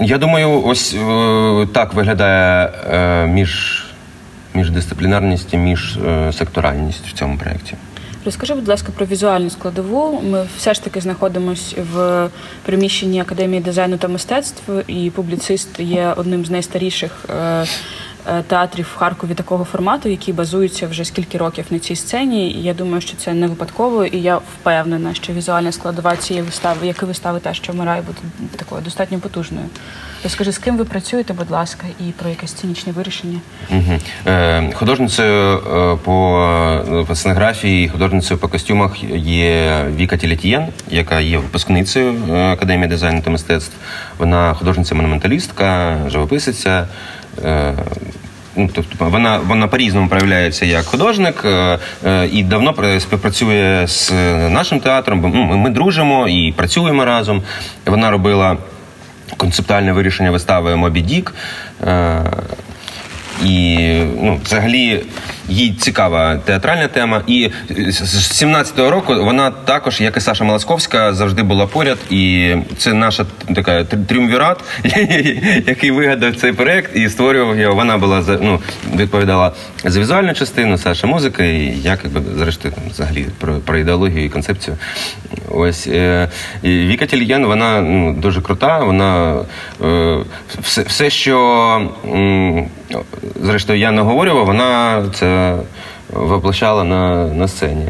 Я 0.00 0.18
думаю, 0.18 0.62
ось 0.64 0.94
е, 0.94 1.66
так 1.72 1.94
виглядає 1.94 2.72
е, 2.90 3.26
між, 3.26 3.84
міждисциплінарність 4.54 5.54
і 5.54 5.56
міжсекторальність 5.56 7.06
в 7.08 7.12
цьому 7.12 7.38
проєкті. 7.38 7.74
Розкажи, 8.24 8.54
будь 8.54 8.68
ласка, 8.68 8.92
про 8.96 9.06
візуальну 9.06 9.50
складову. 9.50 10.20
Ми 10.30 10.46
все 10.56 10.74
ж 10.74 10.84
таки 10.84 11.00
знаходимося 11.00 11.76
в 11.92 12.28
приміщенні 12.64 13.20
Академії 13.20 13.62
дизайну 13.62 13.96
та 13.96 14.08
мистецтв, 14.08 14.62
і 14.86 15.10
публіцист 15.10 15.80
є 15.80 16.14
одним 16.16 16.44
з 16.44 16.50
найстаріших 16.50 17.24
е, 17.28 17.32
е, 17.34 17.66
театрів 18.48 18.88
в 18.94 18.98
Харкові 18.98 19.34
такого 19.34 19.64
формату, 19.64 20.08
який 20.08 20.34
базується 20.34 20.86
вже 20.86 21.04
скільки 21.04 21.38
років 21.38 21.64
на 21.70 21.78
цій 21.78 21.96
сцені. 21.96 22.50
І 22.50 22.62
я 22.62 22.74
думаю, 22.74 23.00
що 23.00 23.16
це 23.16 23.34
не 23.34 23.46
випадково, 23.46 24.04
і 24.04 24.20
я 24.20 24.36
впевнена, 24.36 25.14
що 25.14 25.32
візуальна 25.32 25.72
складова 25.72 26.16
цієї 26.16 26.44
вистави, 26.44 26.86
як 26.86 27.02
і 27.02 27.04
вистави 27.06 27.40
та, 27.40 27.54
що 27.54 27.72
вмирає, 27.72 28.02
буде 28.02 28.18
такою 28.56 28.82
достатньо 28.82 29.18
потужною. 29.18 29.66
Розкажи, 30.24 30.52
з 30.52 30.58
ким 30.58 30.76
ви 30.76 30.84
працюєте, 30.84 31.32
будь 31.32 31.50
ласка, 31.50 31.86
і 32.00 32.12
про 32.12 32.30
якесь 32.30 32.50
сценічне 32.50 32.92
вирішення. 32.92 33.40
Е, 34.26 34.72
художницею 34.74 35.58
е, 35.58 35.96
по, 36.04 37.06
е, 37.10 37.14
сценографії, 37.14 37.88
художницею 37.88 38.40
по 38.40 38.48
костюмах 38.48 39.02
є 39.16 39.84
Віка 39.96 40.16
Тілетієн, 40.16 40.66
яка 40.90 41.20
є 41.20 41.38
випускницею 41.38 42.14
е, 42.30 42.52
Академії 42.52 42.88
дизайну 42.88 43.22
та 43.22 43.30
мистецтв. 43.30 43.76
Вона 44.18 44.54
художниця-монументалістка, 44.54 45.96
живописиця. 46.08 46.88
Е, 47.44 47.74
Ну, 48.58 48.70
тобто 48.74 49.04
вона, 49.04 49.38
вона 49.38 49.68
по-різному 49.68 50.08
проявляється 50.08 50.66
як 50.66 50.84
художник 50.84 51.42
е, 51.44 51.78
е, 52.06 52.28
і 52.32 52.42
давно 52.42 52.74
співпрацює 52.98 53.84
з 53.86 54.12
нашим 54.48 54.80
театром. 54.80 55.20
бо, 55.20 55.28
Ну, 55.28 55.44
ми, 55.44 55.56
ми 55.56 55.70
дружимо 55.70 56.28
і 56.28 56.52
працюємо 56.52 57.04
разом. 57.04 57.42
Вона 57.86 58.10
робила 58.10 58.56
концептуальне 59.36 59.92
вирішення 59.92 60.30
вистави 60.30 60.76
Мобі 60.76 61.00
Дік. 61.00 61.34
Е, 61.86 62.22
і 63.44 63.78
ну, 64.22 64.40
взагалі 64.44 65.02
їй 65.48 65.72
цікава 65.72 66.36
театральна 66.36 66.88
тема. 66.88 67.22
І 67.26 67.50
з 67.70 68.18
з 68.18 68.42
17-го 68.42 68.90
року 68.90 69.14
вона 69.24 69.50
також, 69.50 70.00
як 70.00 70.16
і 70.16 70.20
Саша 70.20 70.44
Маласковська, 70.44 71.14
завжди 71.14 71.42
була 71.42 71.66
поряд. 71.66 71.98
І 72.10 72.54
це 72.76 72.92
наша 72.92 73.26
така 73.54 73.84
тріумвірат, 73.84 74.64
який 75.66 75.90
вигадав 75.90 76.36
цей 76.36 76.52
проект 76.52 76.96
і 76.96 77.08
створював 77.08 77.58
його. 77.58 77.74
Вона 77.74 77.98
була 77.98 78.38
ну, 78.40 78.60
відповідала 78.96 79.52
за 79.84 80.00
візуальну 80.00 80.34
частину, 80.34 80.78
Саша 80.78 81.06
музика, 81.06 81.44
і 81.44 81.74
я 81.82 81.98
якби 82.04 82.22
зрештою 82.36 82.74
взагалі 82.90 83.26
про, 83.38 83.54
про 83.54 83.78
ідеологію 83.78 84.24
і 84.24 84.28
концепцію. 84.28 84.76
Ось 85.50 85.86
е, 85.86 86.28
Віка 86.64 87.06
Тільєн, 87.06 87.46
вона 87.46 87.80
ну, 87.80 88.12
дуже 88.12 88.40
крута. 88.40 88.78
Вона 88.78 89.36
е, 89.84 90.18
все, 90.62 90.82
все, 90.82 91.10
що 91.10 91.38
зрештою 93.42 93.78
я 93.78 93.90
наговорював, 93.90 94.46
вона 94.46 95.04
це 95.14 95.37
воплощала 96.12 96.84
на, 96.84 97.26
на 97.26 97.48
сцені. 97.48 97.88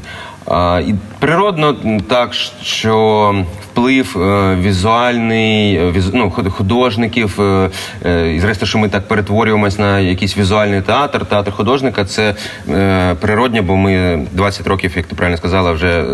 І 0.87 0.95
природно 1.19 1.77
так, 2.09 2.35
що 2.63 3.35
вплив 3.63 4.17
е, 4.19 4.57
візуальний, 4.61 5.75
е, 5.75 6.03
ну, 6.13 6.31
художників, 6.31 7.41
е, 7.41 8.35
і 8.35 8.41
зрештою, 8.41 8.69
що 8.69 8.79
ми 8.79 8.89
так 8.89 9.09
перетворюємось 9.09 9.79
на 9.79 10.01
якийсь 10.01 10.37
візуальний 10.37 10.83
театр, 10.83 11.27
театр 11.27 11.53
художника, 11.53 12.05
це 12.05 12.35
е, 12.69 13.15
природньо, 13.15 13.63
бо 13.63 13.77
ми 13.77 14.27
20 14.33 14.67
років, 14.67 14.93
як 14.97 15.07
ти 15.07 15.15
правильно 15.15 15.37
сказала, 15.37 15.73
вже 15.73 16.05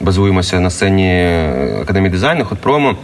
базуємося 0.00 0.60
на 0.60 0.70
сцені 0.70 1.38
Академії 1.82 2.10
дизайну, 2.10 2.44
худпрому. 2.44 2.96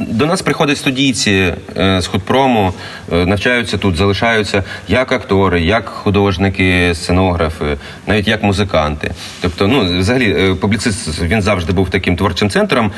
До 0.00 0.26
нас 0.26 0.42
приходять 0.42 0.78
студійці 0.78 1.54
е, 1.76 2.00
з 2.00 2.06
худпрому, 2.06 2.72
е, 3.12 3.26
навчаються 3.26 3.78
тут, 3.78 3.96
залишаються 3.96 4.64
як 4.88 5.12
актори, 5.12 5.62
як 5.62 5.88
художники, 5.88 6.94
сценографи, 6.94 7.76
навіть 8.06 8.28
як 8.28 8.42
музиканти. 8.42 9.10
Тобто, 9.40 9.68
ну 9.68 9.98
взагалі, 9.98 10.36
е, 10.38 10.54
публіцист 10.54 11.22
він 11.22 11.42
завжди 11.42 11.72
був 11.72 11.90
таким 11.90 12.16
творчим 12.16 12.50
центром, 12.50 12.92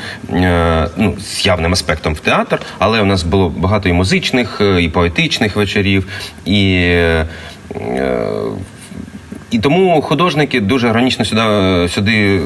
ну 0.97 1.15
з 1.19 1.45
явним 1.45 1.73
аспектом 1.73 2.13
в 2.13 2.19
театр, 2.19 2.61
але 2.79 3.01
у 3.01 3.05
нас 3.05 3.23
було 3.23 3.49
багато 3.49 3.89
і 3.89 3.93
музичних, 3.93 4.61
і 4.81 4.89
поетичних 4.89 5.55
вечорів, 5.55 6.07
і. 6.45 6.91
І 9.51 9.59
тому 9.59 10.01
художники 10.01 10.61
дуже 10.61 10.89
органічно 10.89 11.25
сюди, 11.25 11.89
сюди 11.89 12.41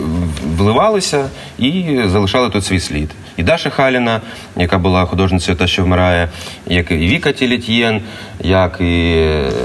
вливалися 0.57 1.29
і 1.59 1.99
залишали 2.05 2.49
тут 2.49 2.65
свій 2.65 2.79
слід. 2.79 3.09
І 3.37 3.43
Даша 3.43 3.69
Халіна, 3.69 4.21
яка 4.57 4.77
була 4.77 5.05
художницею 5.05 5.57
та, 5.57 5.67
що 5.67 5.83
вмирає, 5.83 6.29
як 6.67 6.91
і 6.91 6.95
Віка 6.95 7.31
Тілітєн, 7.31 8.01
як 8.43 8.81
і 8.81 9.13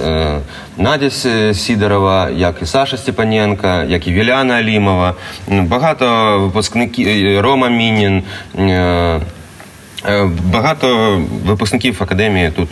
е, 0.05 0.39
Надя 0.79 1.11
Сідорова, 1.55 2.31
як 2.31 2.63
і 2.63 2.67
Саша 2.67 2.97
Степаненка, 2.97 3.85
як 3.85 4.07
і 4.07 4.13
Віляна 4.13 4.55
Алімова. 4.55 5.15
Багато 5.49 6.39
випускників 6.41 7.09
е, 7.09 7.43
Рома 7.43 7.69
Мінін. 7.69 8.23
е, 8.59 9.21
е, 10.09 10.31
Багато 10.53 11.19
випускників 11.45 12.03
академії 12.03 12.51
тут 12.57 12.69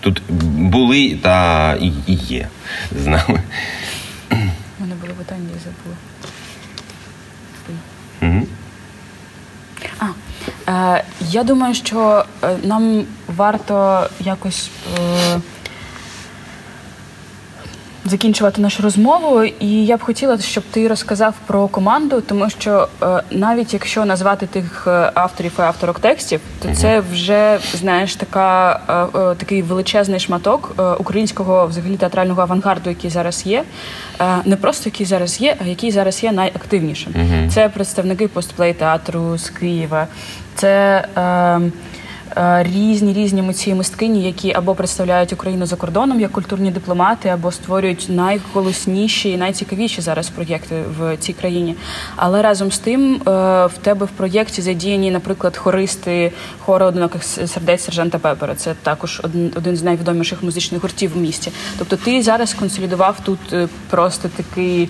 тут 0.00 0.22
були 0.48 1.18
та 1.22 1.74
і 1.74 1.92
є 2.08 2.48
з 3.02 3.06
нами. 3.06 3.42
У 4.30 4.34
мене 4.80 4.94
було 5.00 5.12
питання, 5.14 5.48
я 5.54 5.60
забула. 5.60 5.96
Мгм. 8.20 8.46
А, 9.98 10.06
е, 10.96 11.04
я 11.20 11.44
думаю, 11.44 11.74
що 11.74 12.24
е, 12.42 12.56
нам 12.62 13.04
варто 13.36 14.08
якось 14.20 14.70
е, 14.98 15.40
закінчувати 18.08 18.60
нашу 18.62 18.82
розмову, 18.82 19.44
і 19.44 19.86
я 19.86 19.96
б 19.96 20.02
хотіла, 20.02 20.38
щоб 20.38 20.64
ти 20.70 20.88
розказав 20.88 21.34
про 21.46 21.68
команду, 21.68 22.20
тому 22.20 22.50
що 22.50 22.88
е, 23.02 23.22
навіть 23.30 23.72
якщо 23.72 24.04
назвати 24.04 24.46
тих 24.46 24.84
е, 24.86 25.10
авторів 25.14 25.52
і 25.58 25.62
авторок 25.62 25.98
текстів, 25.98 26.40
то 26.62 26.74
це 26.74 27.00
вже 27.12 27.58
знаєш 27.74 28.16
така 28.16 28.80
е, 28.88 29.18
е, 29.18 29.34
такий 29.34 29.62
величезний 29.62 30.20
шматок 30.20 30.74
е, 30.78 30.82
українського 30.82 31.66
взагалі 31.66 31.96
театрального 31.96 32.42
авангарду, 32.42 32.90
який 32.90 33.10
зараз 33.10 33.46
є. 33.46 33.64
Е, 34.20 34.24
не 34.44 34.56
просто 34.56 34.82
який 34.88 35.06
зараз 35.06 35.40
є, 35.40 35.56
а 35.60 35.64
який 35.64 35.90
зараз 35.90 36.24
є 36.24 36.32
найактивнішим. 36.32 37.14
Це 37.50 37.68
представники 37.68 38.28
постплей 38.28 38.74
театру 38.74 39.38
з 39.38 39.50
Києва. 39.50 40.06
Це 40.54 41.04
е, 41.16 41.20
е, 41.20 41.60
різні 42.62 43.12
різні 43.12 43.42
митці 43.42 43.70
і 43.70 43.74
мисткині, 43.74 44.22
які 44.22 44.52
або 44.52 44.74
представляють 44.74 45.32
Україну 45.32 45.66
за 45.66 45.76
кордоном 45.76 46.20
як 46.20 46.32
культурні 46.32 46.70
дипломати, 46.70 47.28
або 47.28 47.52
створюють 47.52 48.06
найголосніші 48.08 49.30
і 49.30 49.36
найцікавіші 49.36 50.00
зараз 50.00 50.28
проєкти 50.28 50.82
в 50.98 51.16
цій 51.16 51.32
країні. 51.32 51.74
Але 52.16 52.42
разом 52.42 52.72
з 52.72 52.78
тим 52.78 53.14
е, 53.14 53.20
в 53.66 53.72
тебе 53.82 54.06
в 54.06 54.08
проєкті 54.08 54.62
задіяні, 54.62 55.10
наприклад, 55.10 55.56
хористи 55.56 56.32
хору 56.58 56.86
одиноких 56.86 57.24
сердець 57.24 57.84
сержанта 57.84 58.18
Пепера. 58.18 58.54
Це 58.54 58.74
також 58.82 59.20
один, 59.56 59.76
з 59.76 59.82
найвідоміших 59.82 60.42
музичних 60.42 60.82
гуртів 60.82 61.12
в 61.14 61.16
місті. 61.16 61.52
Тобто, 61.78 61.96
ти 61.96 62.22
зараз 62.22 62.54
консолідував 62.54 63.20
тут 63.24 63.52
е, 63.52 63.68
просто 63.90 64.28
такі 64.28 64.88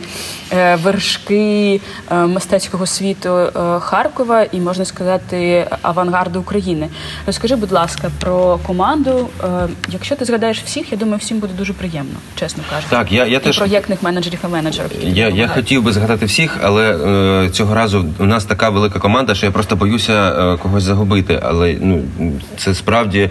е, 0.53 0.77
вершки 0.77 1.81
е, 2.11 2.15
мистецького 2.15 2.87
світу 2.87 3.29
е, 3.29 3.51
Харкова 3.81 4.43
і 4.43 4.61
можна 4.61 4.85
сказати 4.85 5.67
авангарду 5.83 6.41
України. 6.41 6.89
Розкажи, 7.29 7.57
будь 7.57 7.73
ласка, 7.73 8.11
про 8.21 8.59
команду. 8.59 9.29
Е, 9.45 9.69
Якщо 9.89 10.17
ти 10.17 10.25
згадаєш 10.25 10.63
всіх, 10.63 10.93
я 10.93 10.99
думаю, 10.99 11.19
всім 11.19 11.39
буде 11.39 11.53
дуже 11.59 11.73
приємно, 11.73 12.13
чесно 12.35 12.63
кажучи. 12.71 12.91
Так, 12.91 13.13
я- 13.13 13.27
я 13.27 13.39
І 13.39 13.41
теж- 13.41 13.59
проєктних 13.59 14.03
менеджерів 14.03 14.39
і 14.45 14.47
менеджерів. 14.49 14.91
Я, 15.03 15.29
я 15.29 15.49
хотів 15.49 15.83
би 15.83 15.93
згадати 15.93 16.27
всіх, 16.27 16.57
але 16.63 16.97
е, 17.45 17.51
цього 17.51 17.75
разу 17.75 18.05
у 18.19 18.25
нас 18.25 18.45
така 18.45 18.71
велика 18.71 18.99
команда, 18.99 19.35
що 19.35 19.47
я 19.47 19.53
просто 19.53 19.77
боюся 19.77 20.13
е, 20.13 20.57
когось 20.57 20.83
загубити. 20.83 21.41
Але 21.43 21.77
ну 21.81 22.03
це 22.57 22.75
справді. 22.75 23.31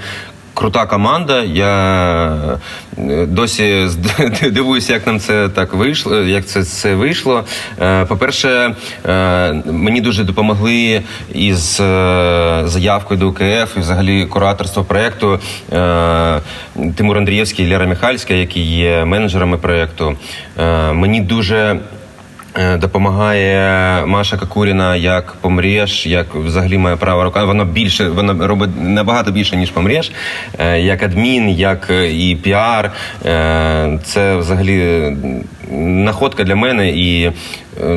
Крута 0.58 0.86
команда. 0.86 1.44
Я 1.44 2.60
е, 2.98 3.26
досі 3.26 3.88
дивуюся, 4.52 4.94
як 4.94 5.08
нам 5.08 5.20
це 5.20 5.50
так 5.50 5.74
вийшло. 5.74 6.16
Як 6.16 6.46
це, 6.46 6.64
це 6.64 6.96
вийшло. 6.96 7.44
Е, 7.82 8.06
По-перше, 8.06 8.76
е, 9.06 9.54
мені 9.66 10.02
дуже 10.02 10.24
допомогли 10.24 11.02
із 11.34 11.76
заявкою 12.66 13.20
до 13.20 13.30
УКФ 13.30 13.78
і 13.78 13.80
взагалі 13.80 14.26
кураторство 14.26 14.84
проєкту 14.84 15.40
Тимур 16.96 17.18
Андрієвський 17.18 17.66
і 17.66 17.70
Лера 17.70 17.86
Міхальська, 17.86 18.34
які 18.34 18.62
є 18.62 19.06
менеджерами 19.06 19.58
проєкту. 19.58 20.16
Мені 20.94 21.22
дуже 21.22 21.80
Допомагає 22.58 24.06
Маша 24.06 24.38
Какуріна 24.38 24.96
як 24.96 25.34
помрєш, 25.42 26.08
як 26.08 26.36
взагалі 26.36 26.78
моя 26.78 26.96
права 26.96 27.24
рука. 27.24 27.44
Вона 27.46 27.66
більше, 27.66 28.10
вона 28.10 28.48
робить 28.48 28.70
набагато 28.82 29.32
більше, 29.32 29.56
ніж 29.56 29.72
помрєш. 29.72 30.12
Е, 30.60 30.80
Як 30.82 31.04
адмін, 31.04 31.50
як 31.50 31.90
е, 31.90 32.12
і 32.14 32.36
піар. 32.36 32.92
Е, 33.26 34.00
Це 34.04 34.36
взагалі 34.36 35.12
находка 35.72 36.44
для 36.44 36.56
мене 36.56 36.90
і 36.90 37.24
е, 37.26 37.32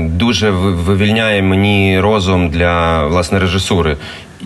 дуже 0.00 0.50
вивільняє 0.50 1.42
мені 1.42 2.00
розум 2.00 2.48
для 2.50 3.06
власне 3.06 3.38
режисури. 3.38 3.96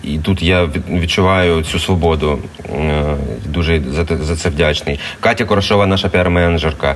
І 0.02 0.18
тут 0.18 0.42
я 0.42 0.68
відчуваю 0.90 1.62
цю 1.62 1.78
свободу. 1.78 2.38
Е, 2.74 3.02
Дуже 3.46 3.82
за 4.20 4.36
це 4.36 4.48
вдячний. 4.48 5.00
Катя 5.20 5.44
Корошова, 5.44 5.86
наша 5.86 6.08
піар-менеджерка. 6.08 6.94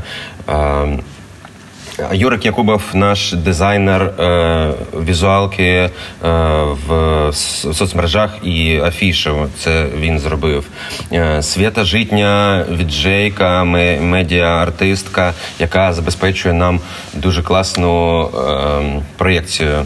Юрик 2.13 2.45
Якубов, 2.45 2.83
наш 2.95 3.33
дизайнер 3.33 4.03
е, 4.03 4.73
візуалки 5.05 5.65
е, 5.65 5.91
в 6.87 7.33
соцмережах 7.73 8.31
і 8.43 8.79
афішу. 8.81 9.47
Це 9.59 9.87
він 10.01 10.19
зробив. 10.19 10.65
Е, 11.13 11.43
Свята 11.43 11.85
Житня, 11.85 12.65
віджейка, 12.71 13.65
ме- 13.65 14.01
медіа-артистка, 14.01 15.33
яка 15.59 15.93
забезпечує 15.93 16.55
нам 16.55 16.81
дуже 17.15 17.43
класну 17.43 18.23
е, 18.25 19.03
проєкцію. 19.17 19.85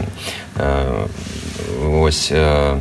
Е, 0.59 0.63
ось. 1.91 2.31
Е, 2.31 2.73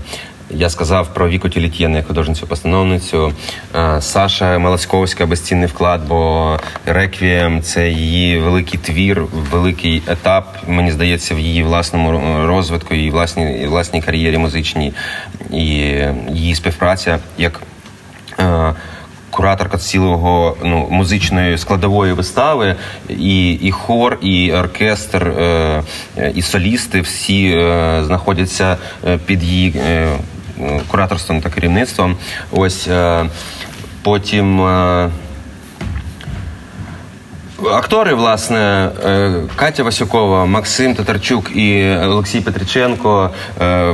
я 0.54 0.70
сказав 0.70 1.14
про 1.14 1.28
Віку 1.28 1.48
Тілітєн, 1.48 1.94
як 1.94 2.06
художницю-постановницю. 2.06 3.32
Е, 3.74 4.00
Саша 4.00 4.58
Малацьковська 4.58 5.26
безцінний 5.26 5.68
вклад, 5.68 6.00
бо 6.08 6.56
Реквієм 6.86 7.62
це 7.62 7.88
її 7.88 8.38
великий 8.38 8.80
твір, 8.80 9.24
великий 9.50 10.02
етап. 10.06 10.56
Мені 10.66 10.92
здається, 10.92 11.34
в 11.34 11.38
її 11.38 11.62
власному 11.62 12.20
розвитку, 12.46 12.94
її 12.94 13.10
власній 13.10 13.66
власній 13.66 14.02
кар'єрі 14.02 14.38
музичній 14.38 14.92
і 15.50 15.64
її 16.32 16.54
співпраця 16.54 17.18
як. 17.38 17.62
е, 18.38 18.74
Кураторка 19.30 19.78
цілого 19.78 20.56
ну 20.64 20.88
музичної 20.90 21.58
складової 21.58 22.12
вистави, 22.12 22.76
і, 23.08 23.52
і 23.52 23.70
хор, 23.70 24.18
і 24.22 24.52
оркестр, 24.52 25.28
е, 25.28 25.82
і 26.34 26.42
солісти 26.42 27.00
всі 27.00 27.50
знаходяться 28.02 28.76
під 29.26 29.42
її 29.42 29.74
кураторством 30.88 31.40
та 31.40 31.50
керівництвом. 31.50 32.16
Ось 32.50 32.88
е, 32.88 33.24
потім. 34.02 34.60
Е, 34.60 35.10
Актори, 37.72 38.14
власне, 38.14 38.90
е, 39.04 39.32
Катя 39.56 39.82
Васюкова, 39.82 40.46
Максим 40.46 40.94
Татарчук 40.94 41.56
і 41.56 41.96
Олексій 41.96 42.40
Петриченко. 42.40 43.30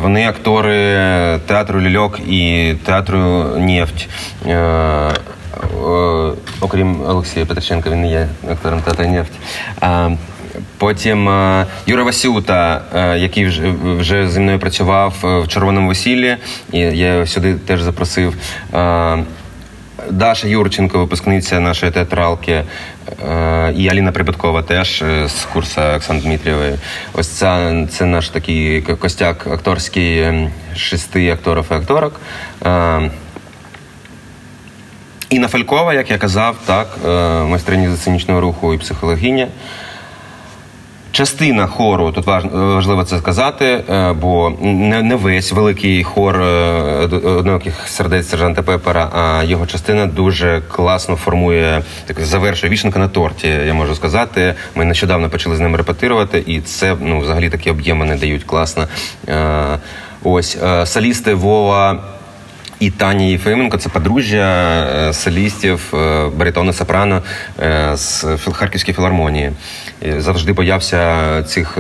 Вони 0.03 0.29
актори 0.29 0.75
театру 1.47 1.81
Лільок 1.81 2.21
і 2.29 2.75
театру 2.85 3.45
Нефть. 3.59 4.09
Окрім 6.61 7.03
Олексія 7.09 7.47
Петриченка, 7.47 7.91
він 7.91 8.01
не 8.01 8.11
є 8.11 8.29
актором 8.51 8.81
театру 8.81 9.07
Нефть. 9.07 9.33
Потім 10.79 11.29
е, 11.29 11.67
Юра 11.87 12.03
Васюта, 12.03 12.83
е, 12.95 13.19
який 13.19 13.47
вже, 13.47 13.75
вже 13.83 14.29
зі 14.29 14.41
мною 14.41 14.59
працював 14.59 15.15
е, 15.25 15.41
в 15.41 15.49
червоному 15.49 15.89
весіллі, 15.89 16.37
і 16.73 16.79
я 16.79 17.27
сюди 17.27 17.55
теж 17.55 17.83
запросив. 17.83 18.35
Даша 20.11 20.49
Юрченко, 20.49 20.99
випускниця 20.99 21.61
нашої 21.61 21.93
театралки, 21.93 22.63
і 23.77 23.89
Аліна 23.89 24.13
Прибуткова 24.13 24.63
теж 24.63 25.05
з 25.27 25.45
курсу 25.53 25.81
Оксани 25.97 26.21
Дмитрієвої. 26.21 26.75
Ось 27.13 27.29
це, 27.29 27.87
це 27.91 28.05
наш 28.05 28.29
такий 28.29 28.83
костяк 28.83 29.47
акторський 29.47 30.23
ем, 30.23 30.51
шести 30.77 31.31
акторів 31.31 31.65
і 31.71 31.75
акторок. 31.75 32.21
Інна 35.31 35.49
Фалькова, 35.49 35.95
як 35.95 36.11
я 36.11 36.19
казав, 36.19 36.57
так, 36.67 36.99
майстриня 37.49 37.97
сценічного 37.97 38.41
руху 38.41 38.75
і 38.75 38.79
психологиня. 38.79 39.49
Частина 41.19 41.67
хору, 41.67 42.13
тут 42.13 42.27
важ- 42.27 42.75
важливо 42.75 43.05
це 43.05 43.19
сказати, 43.19 43.85
е, 43.91 44.13
бо 44.13 44.53
не, 44.61 45.17
весь 45.17 45.53
великий 45.53 46.05
хор 46.05 46.41
е, 46.43 46.45
одиноких 47.25 47.89
сердець 47.89 48.29
сержанта 48.29 48.63
Пепера, 48.63 49.09
а 49.13 49.43
його 49.45 49.67
частина 49.67 50.07
дуже 50.07 50.63
класно 50.69 51.17
формує, 51.17 51.83
так 52.07 52.21
завершує 52.21 52.73
вішенка 52.73 52.99
на 52.99 53.09
торті, 53.09 53.49
я 53.49 53.75
можу 53.75 53.95
сказати. 53.95 54.55
Ми 54.75 54.85
нещодавно 54.85 55.29
почали 55.29 55.57
з 55.57 55.61
ним 55.61 55.77
репетирувати, 55.77 56.45
і 56.47 56.61
це 56.61 56.97
ну, 57.01 57.21
взагалі 57.21 57.51
такі 57.51 57.71
об'єми 57.71 58.05
не 58.05 58.17
дають 58.17 58.45
класно. 58.45 58.89
Е, 59.29 59.79
Ось 60.23 60.59
солісти 60.85 61.35
Вова. 61.35 61.99
І 62.81 62.91
Таня 62.91 63.25
Єфименко 63.25 63.77
це 63.77 63.89
подружжя 63.89 64.87
е, 65.09 65.13
солістів 65.13 65.95
е, 65.95 66.29
баритону 66.37 66.73
сопрано 66.73 67.23
е, 67.63 67.97
з 67.97 68.27
Харківської 68.53 68.95
філармонії. 68.95 69.53
Завжди 70.19 70.53
боявся 70.53 71.43
цих 71.43 71.79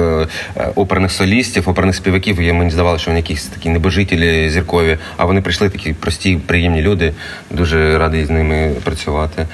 оперних 0.75 1.13
солістів, 1.13 1.69
оперних 1.69 1.97
співаків. 1.97 2.41
І 2.41 2.53
мені 2.53 2.71
здавалося, 2.71 3.03
що 3.03 3.11
вони 3.11 3.21
якісь 3.21 3.47
такі 3.47 3.69
небожителі 3.69 4.51
зіркові. 4.51 4.99
А 5.17 5.25
вони 5.25 5.41
прийшли 5.41 5.71
такі 5.71 5.93
прості, 5.93 6.41
приємні 6.47 6.83
люди. 6.83 7.13
Дуже 7.51 7.99
радий 7.99 8.25
з 8.25 8.31
ними 8.31 8.73
працювати. 8.85 9.47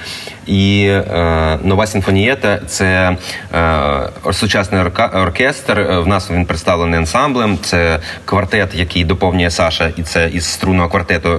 І 0.45 0.87
е, 0.87 1.59
нова 1.63 1.87
симфонієта 1.87 2.59
це 2.67 3.17
е, 3.55 4.33
сучасний 4.33 4.81
оркестр. 5.13 5.81
В 5.81 6.07
нас 6.07 6.31
він 6.31 6.45
представлений 6.45 6.99
ансамблем. 6.99 7.57
Це 7.61 7.99
квартет, 8.25 8.69
який 8.75 9.03
доповнює 9.03 9.51
Саша, 9.51 9.91
і 9.97 10.03
це 10.03 10.29
із 10.33 10.45
струнного 10.45 10.89
квартету 10.89 11.34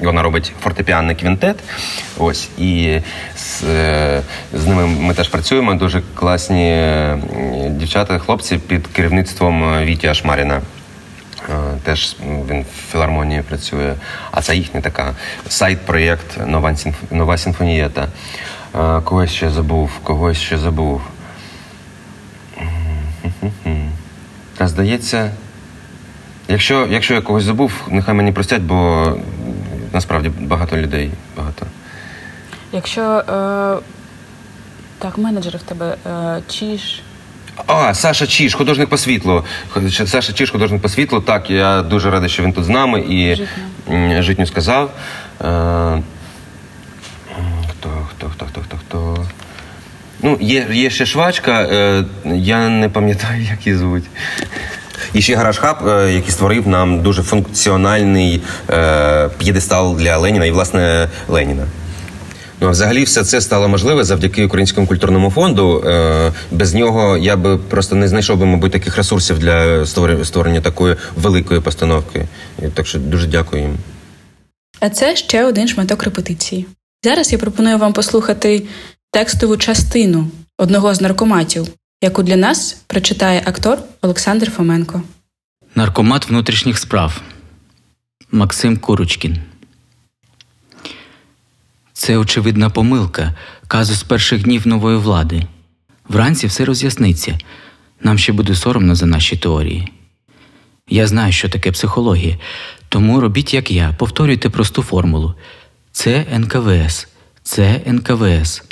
вона 0.00 0.22
робить 0.22 0.52
фортепіанний 0.62 1.16
квінтет. 1.16 1.56
Ось 2.18 2.48
і 2.58 3.00
з, 3.36 3.64
е, 3.64 4.22
з 4.52 4.66
ними 4.66 4.86
ми 4.86 5.14
теж 5.14 5.28
працюємо. 5.28 5.74
Дуже 5.74 6.02
класні 6.14 6.70
е, 6.70 7.18
дівчата, 7.70 8.18
хлопці 8.18 8.58
під 8.58 8.86
керівництвом 8.86 9.74
е, 9.74 9.84
Віті 9.84 10.06
Ашмаріна. 10.06 10.60
Е, 11.48 11.52
Теж 11.82 12.16
він 12.50 12.62
в 12.62 12.92
філармонії 12.92 13.42
працює, 13.42 13.94
а 14.30 14.42
це 14.42 14.56
їхня 14.56 14.80
така 14.80 15.14
сайт-проєкт 15.48 16.46
Нова, 16.46 16.76
симф... 16.76 16.96
Нова 17.10 17.38
симфонієта. 17.38 18.08
Е, 18.74 19.00
Когось 19.00 19.30
ще 19.30 19.50
забув, 19.50 19.90
когось 20.02 20.38
ще 20.38 20.58
забув. 20.58 21.02
Та 24.56 24.68
здається, 24.68 25.30
якщо, 26.50 26.86
якщо 26.90 27.14
я 27.14 27.20
когось 27.20 27.44
забув, 27.44 27.72
нехай 27.88 28.14
мені 28.14 28.32
простять, 28.32 28.62
бо 28.62 29.12
насправді 29.92 30.28
багато 30.40 30.76
людей. 30.76 31.10
Багато. 31.36 31.66
Якщо 32.72 33.02
е, 33.02 33.82
так, 34.98 35.18
менеджери 35.18 35.58
в 35.58 35.62
тебе 35.62 35.96
е, 36.06 36.42
Чіш, 36.48 37.02
А, 37.66 37.94
Саша 37.94 38.26
Чіш, 38.26 38.54
художник 38.54 38.88
по 38.88 38.96
світлу. 38.96 39.44
Саша 40.06 40.32
Чіш, 40.32 40.50
художник 40.50 40.82
по 40.82 40.88
світлу. 40.88 41.20
Так, 41.20 41.50
я 41.50 41.82
дуже 41.82 42.10
радий, 42.10 42.28
що 42.28 42.42
він 42.42 42.52
тут 42.52 42.64
з 42.64 42.68
нами 42.68 43.00
і 43.00 43.42
м, 43.90 44.22
житню 44.22 44.46
сказав. 44.46 44.90
Е, 45.40 46.02
Хто, 47.70 47.88
хто, 48.10 48.28
хто, 48.28 48.46
хто, 48.46 48.60
хто, 48.60 48.76
хто. 48.76 49.26
Ну, 50.22 50.38
є, 50.40 50.66
є 50.72 50.90
ще 50.90 51.06
швачка, 51.06 51.62
е, 51.62 52.04
я 52.24 52.68
не 52.68 52.88
пам'ятаю, 52.88 53.42
як 53.42 53.66
її 53.66 53.78
звуть. 53.78 54.04
І 55.14 55.22
ще 55.22 55.34
гараж 55.34 55.58
хаб, 55.58 55.88
е, 55.88 56.12
який 56.12 56.30
створив 56.30 56.68
нам 56.68 57.02
дуже 57.02 57.22
функціональний 57.22 58.42
е, 58.70 59.28
п'єдестал 59.38 59.96
для 59.96 60.16
Леніна 60.16 60.46
і, 60.46 60.50
власне, 60.50 61.08
Леніна. 61.28 61.66
Ну, 62.60 62.68
а 62.68 62.70
взагалі, 62.70 63.04
все 63.04 63.24
це 63.24 63.40
стало 63.40 63.68
можливе 63.68 64.04
завдяки 64.04 64.46
Українському 64.46 64.86
культурному 64.86 65.30
фонду. 65.30 65.84
Е, 65.86 66.32
без 66.50 66.74
нього 66.74 67.16
я 67.16 67.36
би 67.36 67.58
просто 67.58 67.96
не 67.96 68.08
знайшов 68.08 68.38
би, 68.38 68.46
мабуть, 68.46 68.72
таких 68.72 68.96
ресурсів 68.96 69.38
для 69.38 69.86
створення, 69.86 70.24
створення 70.24 70.60
такої 70.60 70.96
великої 71.16 71.60
постановки. 71.60 72.26
Так 72.74 72.86
що 72.86 72.98
дуже 72.98 73.26
дякую 73.26 73.62
їм. 73.62 73.76
А 74.80 74.90
це 74.90 75.16
ще 75.16 75.44
один 75.44 75.68
шматок 75.68 76.02
репетиції. 76.02 76.66
Зараз 77.04 77.32
я 77.32 77.38
пропоную 77.38 77.78
вам 77.78 77.92
послухати 77.92 78.62
текстову 79.10 79.56
частину 79.56 80.28
одного 80.58 80.94
з 80.94 81.00
наркоматів, 81.00 81.68
яку 82.00 82.22
для 82.22 82.36
нас 82.36 82.82
прочитає 82.86 83.42
актор 83.46 83.78
Олександр 84.02 84.50
Фоменко. 84.50 85.02
Наркомат 85.74 86.28
внутрішніх 86.28 86.78
справ 86.78 87.20
Максим 88.32 88.76
Курочкін. 88.76 89.38
Це 91.92 92.16
очевидна 92.16 92.70
помилка, 92.70 93.34
казус 93.66 94.02
перших 94.02 94.42
днів 94.42 94.66
нової 94.66 94.96
влади. 94.96 95.42
Вранці 96.08 96.46
все 96.46 96.64
роз'ясниться. 96.64 97.38
Нам 98.02 98.18
ще 98.18 98.32
буде 98.32 98.54
соромно 98.54 98.94
за 98.94 99.06
наші 99.06 99.36
теорії. 99.36 99.88
Я 100.88 101.06
знаю, 101.06 101.32
що 101.32 101.48
таке 101.48 101.72
психологія, 101.72 102.38
тому 102.88 103.20
робіть 103.20 103.54
як 103.54 103.70
я, 103.70 103.94
повторюйте 103.98 104.50
просту 104.50 104.82
формулу. 104.82 105.34
Це 105.92 106.26
НКВС, 106.38 107.08
це 107.42 107.80
НКВС, 107.86 108.62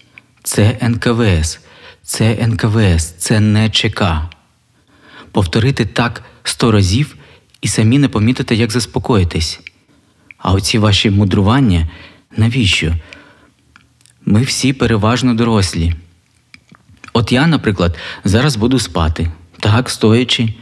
це 0.43 0.79
НКВС, 0.83 1.59
це 2.09 2.47
НКВС, 2.47 3.15
це 3.19 3.41
не 3.41 3.71
ЧК. 3.71 4.03
Повторити 5.33 5.87
так 5.87 6.23
сто 6.43 6.73
разів 6.73 7.17
і 7.61 7.69
самі 7.69 7.99
не 7.99 8.09
помітите, 8.09 8.55
як 8.55 8.71
заспокоїтесь. 8.71 9.61
А 10.39 10.53
оці 10.53 10.79
ваші 10.79 11.11
мудрування 11.11 11.89
навіщо? 12.37 12.95
Ми 14.25 14.43
всі 14.43 14.73
переважно 14.73 15.35
дорослі. 15.35 15.95
От 17.13 17.33
я, 17.33 17.47
наприклад, 17.47 17.97
зараз 18.25 18.57
буду 18.57 18.79
спати, 18.79 19.31
так, 19.61 19.91
стоячи. 19.91 20.55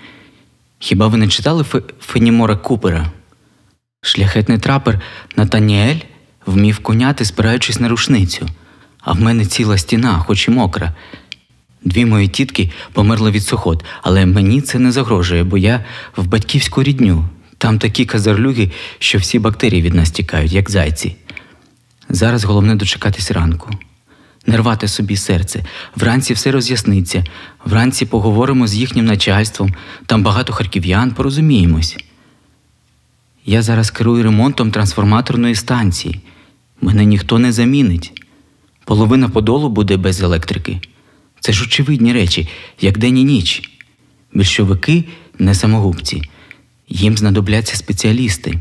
Хіба 0.79 1.07
ви 1.07 1.17
не 1.19 1.29
читали 1.29 1.63
Фе- 1.63 1.93
Фенімора 2.01 2.57
Купера? 2.57 3.11
Шляхетний 4.01 4.59
трапер 4.59 5.01
Натаніель 5.37 6.01
вмів 6.47 6.79
коняти, 6.79 7.25
спираючись 7.25 7.81
на 7.81 7.89
рушницю, 7.89 8.49
а 9.01 9.13
в 9.13 9.21
мене 9.21 9.47
ціла 9.47 9.79
стіна, 9.79 10.19
хоч 10.19 10.49
і 10.49 10.51
мокра. 10.51 10.95
Дві 11.87 12.05
мої 12.05 12.29
тітки 12.29 12.71
померли 12.93 13.31
від 13.31 13.43
сухот, 13.43 13.85
але 14.03 14.27
мені 14.27 14.61
це 14.61 14.79
не 14.79 14.93
загрожує, 14.93 15.45
бо 15.45 15.59
я 15.59 15.85
в 16.17 16.27
батьківську 16.27 16.83
рідню. 16.83 17.29
Там 17.59 17.79
такі 17.79 18.05
казарлюги, 18.05 18.71
що 18.99 19.19
всі 19.19 19.39
бактерії 19.39 19.83
від 19.83 19.95
нас 19.95 20.11
тікають, 20.11 20.53
як 20.53 20.71
зайці. 20.71 21.17
Зараз 22.09 22.45
головне 22.45 22.75
дочекатись 22.75 23.31
ранку. 23.31 23.71
Не 24.47 24.57
рвати 24.57 24.89
собі 24.89 25.17
серце. 25.17 25.65
Вранці 25.97 26.35
все 26.35 26.51
роз'ясниться. 26.53 27.25
Вранці 27.65 28.07
поговоримо 28.07 28.67
з 28.67 28.75
їхнім 28.75 29.05
начальством. 29.05 29.75
Там 30.07 30.23
багато 30.23 30.53
харків'ян, 30.53 31.11
порозуміємось. 31.11 31.97
Я 33.45 33.63
зараз 33.63 33.91
керую 33.91 34.23
ремонтом 34.23 34.71
трансформаторної 34.71 35.55
станції. 35.55 36.21
Мене 36.81 37.05
ніхто 37.05 37.39
не 37.39 37.53
замінить. 37.53 38.23
Половина 38.85 39.29
подолу 39.29 39.69
буде 39.69 39.97
без 39.97 40.21
електрики. 40.21 40.81
Це 41.47 41.53
ж 41.53 41.65
очевидні 41.65 42.13
речі, 42.13 42.49
як 42.81 42.99
день 42.99 43.19
і 43.19 43.25
ніч. 43.25 43.71
Більшовики 44.33 45.05
не 45.39 45.55
самогубці. 45.55 46.23
Їм 46.89 47.17
знадобляться 47.17 47.77
спеціалісти. 47.77 48.55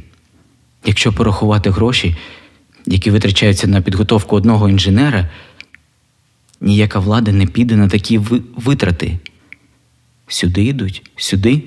Якщо 0.85 1.13
порахувати 1.13 1.69
гроші, 1.69 2.15
які 2.85 3.11
витрачаються 3.11 3.67
на 3.67 3.81
підготовку 3.81 4.35
одного 4.35 4.69
інженера, 4.69 5.29
ніяка 6.61 6.99
влада 6.99 7.31
не 7.31 7.45
піде 7.47 7.75
на 7.75 7.87
такі 7.87 8.17
витрати. 8.55 9.19
Сюди 10.27 10.63
йдуть, 10.63 11.09
сюди. 11.15 11.63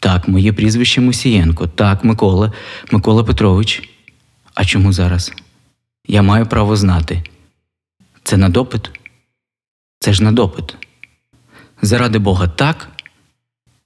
Так, 0.00 0.28
моє 0.28 0.52
прізвище 0.52 1.00
Мусієнко. 1.00 1.66
Так, 1.66 2.04
Микола, 2.04 2.52
Микола 2.90 3.24
Петрович. 3.24 3.90
А 4.54 4.64
чому 4.64 4.92
зараз? 4.92 5.32
Я 6.08 6.22
маю 6.22 6.46
право 6.46 6.76
знати. 6.76 7.22
Це 8.22 8.36
на 8.36 8.48
допит? 8.48 8.90
Це 10.08 10.12
ж 10.14 10.24
на 10.24 10.32
допит. 10.32 10.76
Заради 11.82 12.18
Бога, 12.18 12.48
так? 12.48 12.88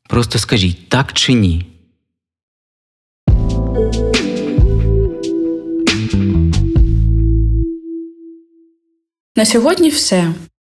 Просто 0.08 0.38
скажіть, 0.38 0.88
так 0.88 1.12
чи 1.12 1.32
ні? 1.32 1.66
На 9.36 9.44
сьогодні 9.44 9.88
все. 9.88 10.32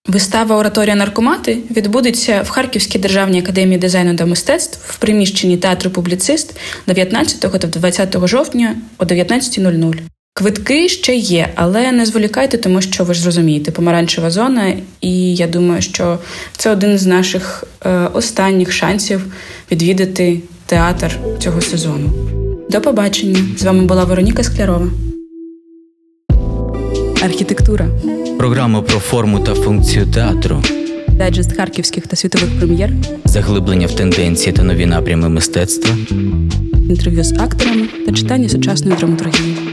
Вистава 0.08 0.56
Ораторія 0.56 0.96
наркомати 0.96 1.58
відбудеться 1.72 2.42
в 2.42 2.50
Харківській 2.50 3.00
державній 3.00 3.40
академії 3.40 3.78
дизайну 3.78 4.16
та 4.16 4.26
мистецтв 4.26 4.94
в 4.94 4.98
приміщенні 4.98 5.58
театру 5.58 5.92
Публіцист 5.92 6.60
19 6.88 7.40
та 7.40 7.68
20 7.68 8.28
жовтня 8.28 8.76
о 8.98 9.06
19.00. 9.06 10.17
Квитки 10.38 10.90
ще 10.90 11.16
є, 11.16 11.50
але 11.56 11.92
не 11.92 12.06
зволікайте, 12.06 12.58
тому 12.58 12.82
що 12.82 13.04
ви 13.04 13.14
ж 13.14 13.22
зрозумієте, 13.22 13.72
помаранчева 13.72 14.30
зона, 14.30 14.74
і 15.02 15.36
я 15.36 15.48
думаю, 15.48 15.82
що 15.82 16.20
це 16.58 16.72
один 16.72 16.98
з 16.98 17.06
наших 17.06 17.64
е, 17.86 18.10
останніх 18.14 18.72
шансів 18.72 19.26
відвідати 19.72 20.40
театр 20.66 21.18
цього 21.40 21.62
сезону. 21.62 22.10
До 22.70 22.82
побачення! 22.82 23.40
З 23.58 23.64
вами 23.64 23.86
була 23.86 24.04
Вероніка 24.04 24.44
Склярова. 24.44 24.88
Архітектура. 27.24 27.88
Програма 28.38 28.82
про 28.82 29.00
форму 29.00 29.40
та 29.40 29.54
функцію 29.54 30.08
театру, 30.14 30.64
Дайджест 31.08 31.58
харківських 31.58 32.08
та 32.08 32.16
світових 32.16 32.58
прем'єр, 32.58 32.92
заглиблення 33.26 33.88
в 33.88 33.92
тенденції 33.92 34.54
та 34.54 34.64
нові 34.64 34.86
напрями 34.86 35.30
мистецтва. 35.30 35.96
інтерв'ю 36.90 37.24
з 37.24 37.32
акторами 37.32 37.88
та 38.06 38.12
читання 38.14 38.50
сучасної 38.50 38.98
драматургії. 38.98 39.67